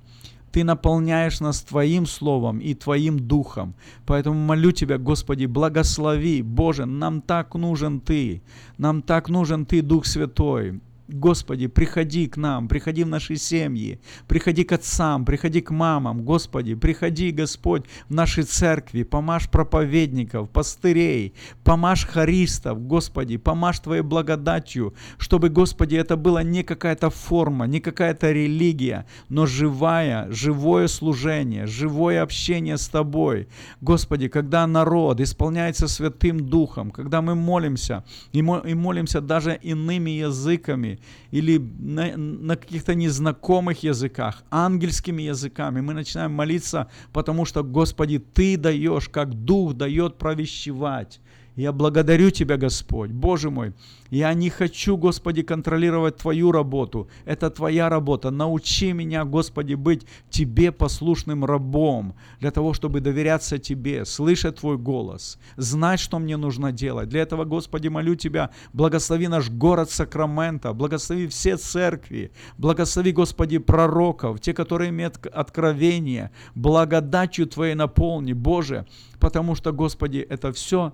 Ты 0.52 0.66
наполняешь 0.66 1.40
нас 1.40 1.62
Твоим 1.62 2.06
Словом 2.06 2.60
и 2.60 2.74
Твоим 2.74 3.20
Духом. 3.20 3.74
Поэтому 4.06 4.38
молю 4.38 4.74
Тебя, 4.74 4.98
Господи, 4.98 5.46
благослови. 5.46 6.42
Боже, 6.42 6.86
нам 6.86 7.22
так 7.22 7.56
нужен 7.56 8.02
Ты. 8.02 8.42
Нам 8.78 9.02
так 9.02 9.30
нужен 9.30 9.66
Ты, 9.66 9.82
Дух 9.82 10.06
Святой. 10.06 10.82
Господи, 11.08 11.68
приходи 11.68 12.26
к 12.26 12.36
нам, 12.36 12.68
приходи 12.68 13.04
в 13.04 13.08
наши 13.08 13.36
семьи, 13.36 14.00
приходи 14.28 14.64
к 14.64 14.72
отцам, 14.72 15.24
приходи 15.24 15.62
к 15.62 15.70
мамам, 15.70 16.24
Господи, 16.24 16.74
приходи, 16.74 17.30
Господь, 17.30 17.86
в 18.10 18.14
наши 18.14 18.42
церкви, 18.42 19.04
помажь 19.04 19.48
проповедников, 19.48 20.50
пастырей, 20.50 21.36
помажь 21.64 22.08
харистов, 22.08 22.82
Господи, 22.88 23.38
помажь 23.38 23.80
Твоей 23.82 24.02
благодатью, 24.02 24.96
чтобы, 25.20 25.50
Господи, 25.50 25.96
это 25.96 26.18
была 26.18 26.42
не 26.42 26.64
какая-то 26.64 27.12
форма, 27.12 27.68
не 27.68 27.80
какая-то 27.82 28.32
религия, 28.32 29.06
но 29.30 29.46
живая, 29.46 30.32
живое 30.32 30.88
служение, 30.88 31.68
живое 31.68 32.24
общение 32.24 32.78
с 32.78 32.88
Тобой. 32.88 33.48
Господи, 33.80 34.28
когда 34.28 34.66
народ 34.66 35.22
исполняется 35.22 35.88
Святым 35.88 36.50
Духом, 36.50 36.90
когда 36.90 37.22
мы 37.22 37.36
молимся, 37.36 38.04
и 38.32 38.42
молимся 38.42 39.22
даже 39.22 39.60
иными 39.62 40.10
языками, 40.10 40.95
или 41.32 41.58
на, 41.58 42.18
на 42.18 42.56
каких-то 42.56 42.96
незнакомых 42.96 43.84
языках, 43.84 44.44
ангельскими 44.50 45.24
языками. 45.24 45.82
Мы 45.82 45.94
начинаем 45.94 46.32
молиться, 46.32 46.90
потому 47.14 47.46
что, 47.46 47.64
Господи, 47.64 48.20
Ты 48.20 48.58
даешь, 48.58 49.10
как 49.10 49.34
Дух 49.34 49.74
дает 49.74 50.18
провещевать. 50.18 51.20
Я 51.56 51.72
благодарю 51.72 52.32
Тебя, 52.32 52.58
Господь, 52.58 53.12
Боже 53.12 53.50
мой. 53.50 53.74
Я 54.10 54.34
не 54.34 54.50
хочу, 54.50 54.98
Господи, 54.98 55.42
контролировать 55.42 56.18
Твою 56.18 56.52
работу. 56.52 57.08
Это 57.24 57.50
Твоя 57.50 57.90
работа. 57.90 58.30
Научи 58.30 58.92
меня, 58.92 59.24
Господи, 59.24 59.74
быть 59.74 60.06
Тебе 60.30 60.72
послушным 60.72 61.46
рабом, 61.46 62.16
для 62.40 62.52
того, 62.52 62.74
чтобы 62.74 63.00
доверяться 63.00 63.58
Тебе, 63.58 64.06
слышать 64.06 64.58
Твой 64.58 64.78
голос, 64.78 65.40
знать, 65.56 66.00
что 66.02 66.20
мне 66.20 66.36
нужно 66.36 66.74
делать. 66.74 67.08
Для 67.08 67.22
этого, 67.22 67.46
Господи, 67.46 67.88
молю 67.88 68.16
Тебя, 68.16 68.50
благослови 68.74 69.30
наш 69.30 69.50
город 69.50 69.90
Сакрамента, 69.90 70.74
благослови 70.74 71.28
все 71.28 71.56
церкви, 71.56 72.32
благослови, 72.58 73.14
Господи, 73.14 73.60
пророков, 73.60 74.42
те, 74.42 74.54
которые 74.54 74.90
имеют 74.90 75.26
откровение, 75.26 76.32
благодатью 76.54 77.48
Твоей 77.48 77.76
наполни, 77.76 78.34
Боже, 78.34 78.86
потому 79.20 79.56
что, 79.56 79.72
Господи, 79.72 80.20
это 80.30 80.52
все 80.52 80.94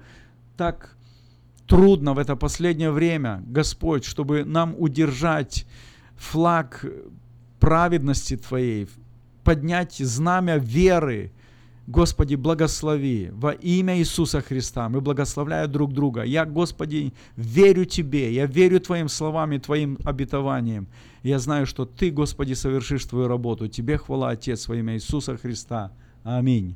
так 0.57 0.95
трудно 1.67 2.13
в 2.13 2.19
это 2.19 2.35
последнее 2.35 2.91
время, 2.91 3.41
Господь, 3.47 4.03
чтобы 4.03 4.43
нам 4.43 4.75
удержать 4.77 5.65
флаг 6.17 6.85
праведности 7.59 8.35
Твоей, 8.35 8.87
поднять 9.43 9.95
знамя 9.95 10.57
веры. 10.57 11.31
Господи, 11.87 12.35
благослови 12.35 13.29
во 13.31 13.51
имя 13.51 13.97
Иисуса 13.97 14.41
Христа. 14.41 14.87
Мы 14.87 15.01
благословляем 15.01 15.71
друг 15.71 15.93
друга. 15.93 16.23
Я, 16.23 16.45
Господи, 16.45 17.13
верю 17.35 17.85
Тебе, 17.85 18.33
я 18.33 18.45
верю 18.45 18.79
Твоим 18.79 19.09
словам 19.09 19.51
и 19.53 19.59
Твоим 19.59 19.97
обетованиям. 20.05 20.87
Я 21.23 21.39
знаю, 21.39 21.65
что 21.65 21.85
Ты, 21.85 22.11
Господи, 22.11 22.53
совершишь 22.53 23.05
Твою 23.05 23.27
работу. 23.27 23.67
Тебе 23.67 23.97
хвала, 23.97 24.29
Отец, 24.29 24.67
во 24.67 24.75
имя 24.75 24.93
Иисуса 24.93 25.37
Христа. 25.37 25.91
Аминь. 26.23 26.75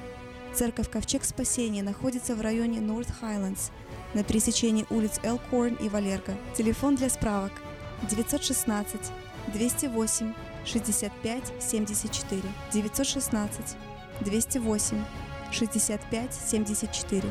Церковь 0.53 0.89
Ковчег 0.89 1.23
Спасения 1.23 1.81
находится 1.81 2.35
в 2.35 2.41
районе 2.41 2.79
North 2.79 3.09
Highlands 3.21 3.71
на 4.13 4.23
пересечении 4.23 4.85
улиц 4.89 5.19
Элкорн 5.23 5.75
и 5.75 5.87
Валерго. 5.87 6.35
Телефон 6.55 6.95
для 6.95 7.09
справок 7.09 7.53
916 8.09 8.99
208 9.53 10.33
65 10.65 11.53
74 11.59 12.41
916 12.73 13.77
208 14.21 15.05
65 15.51 16.33
74 16.33 17.23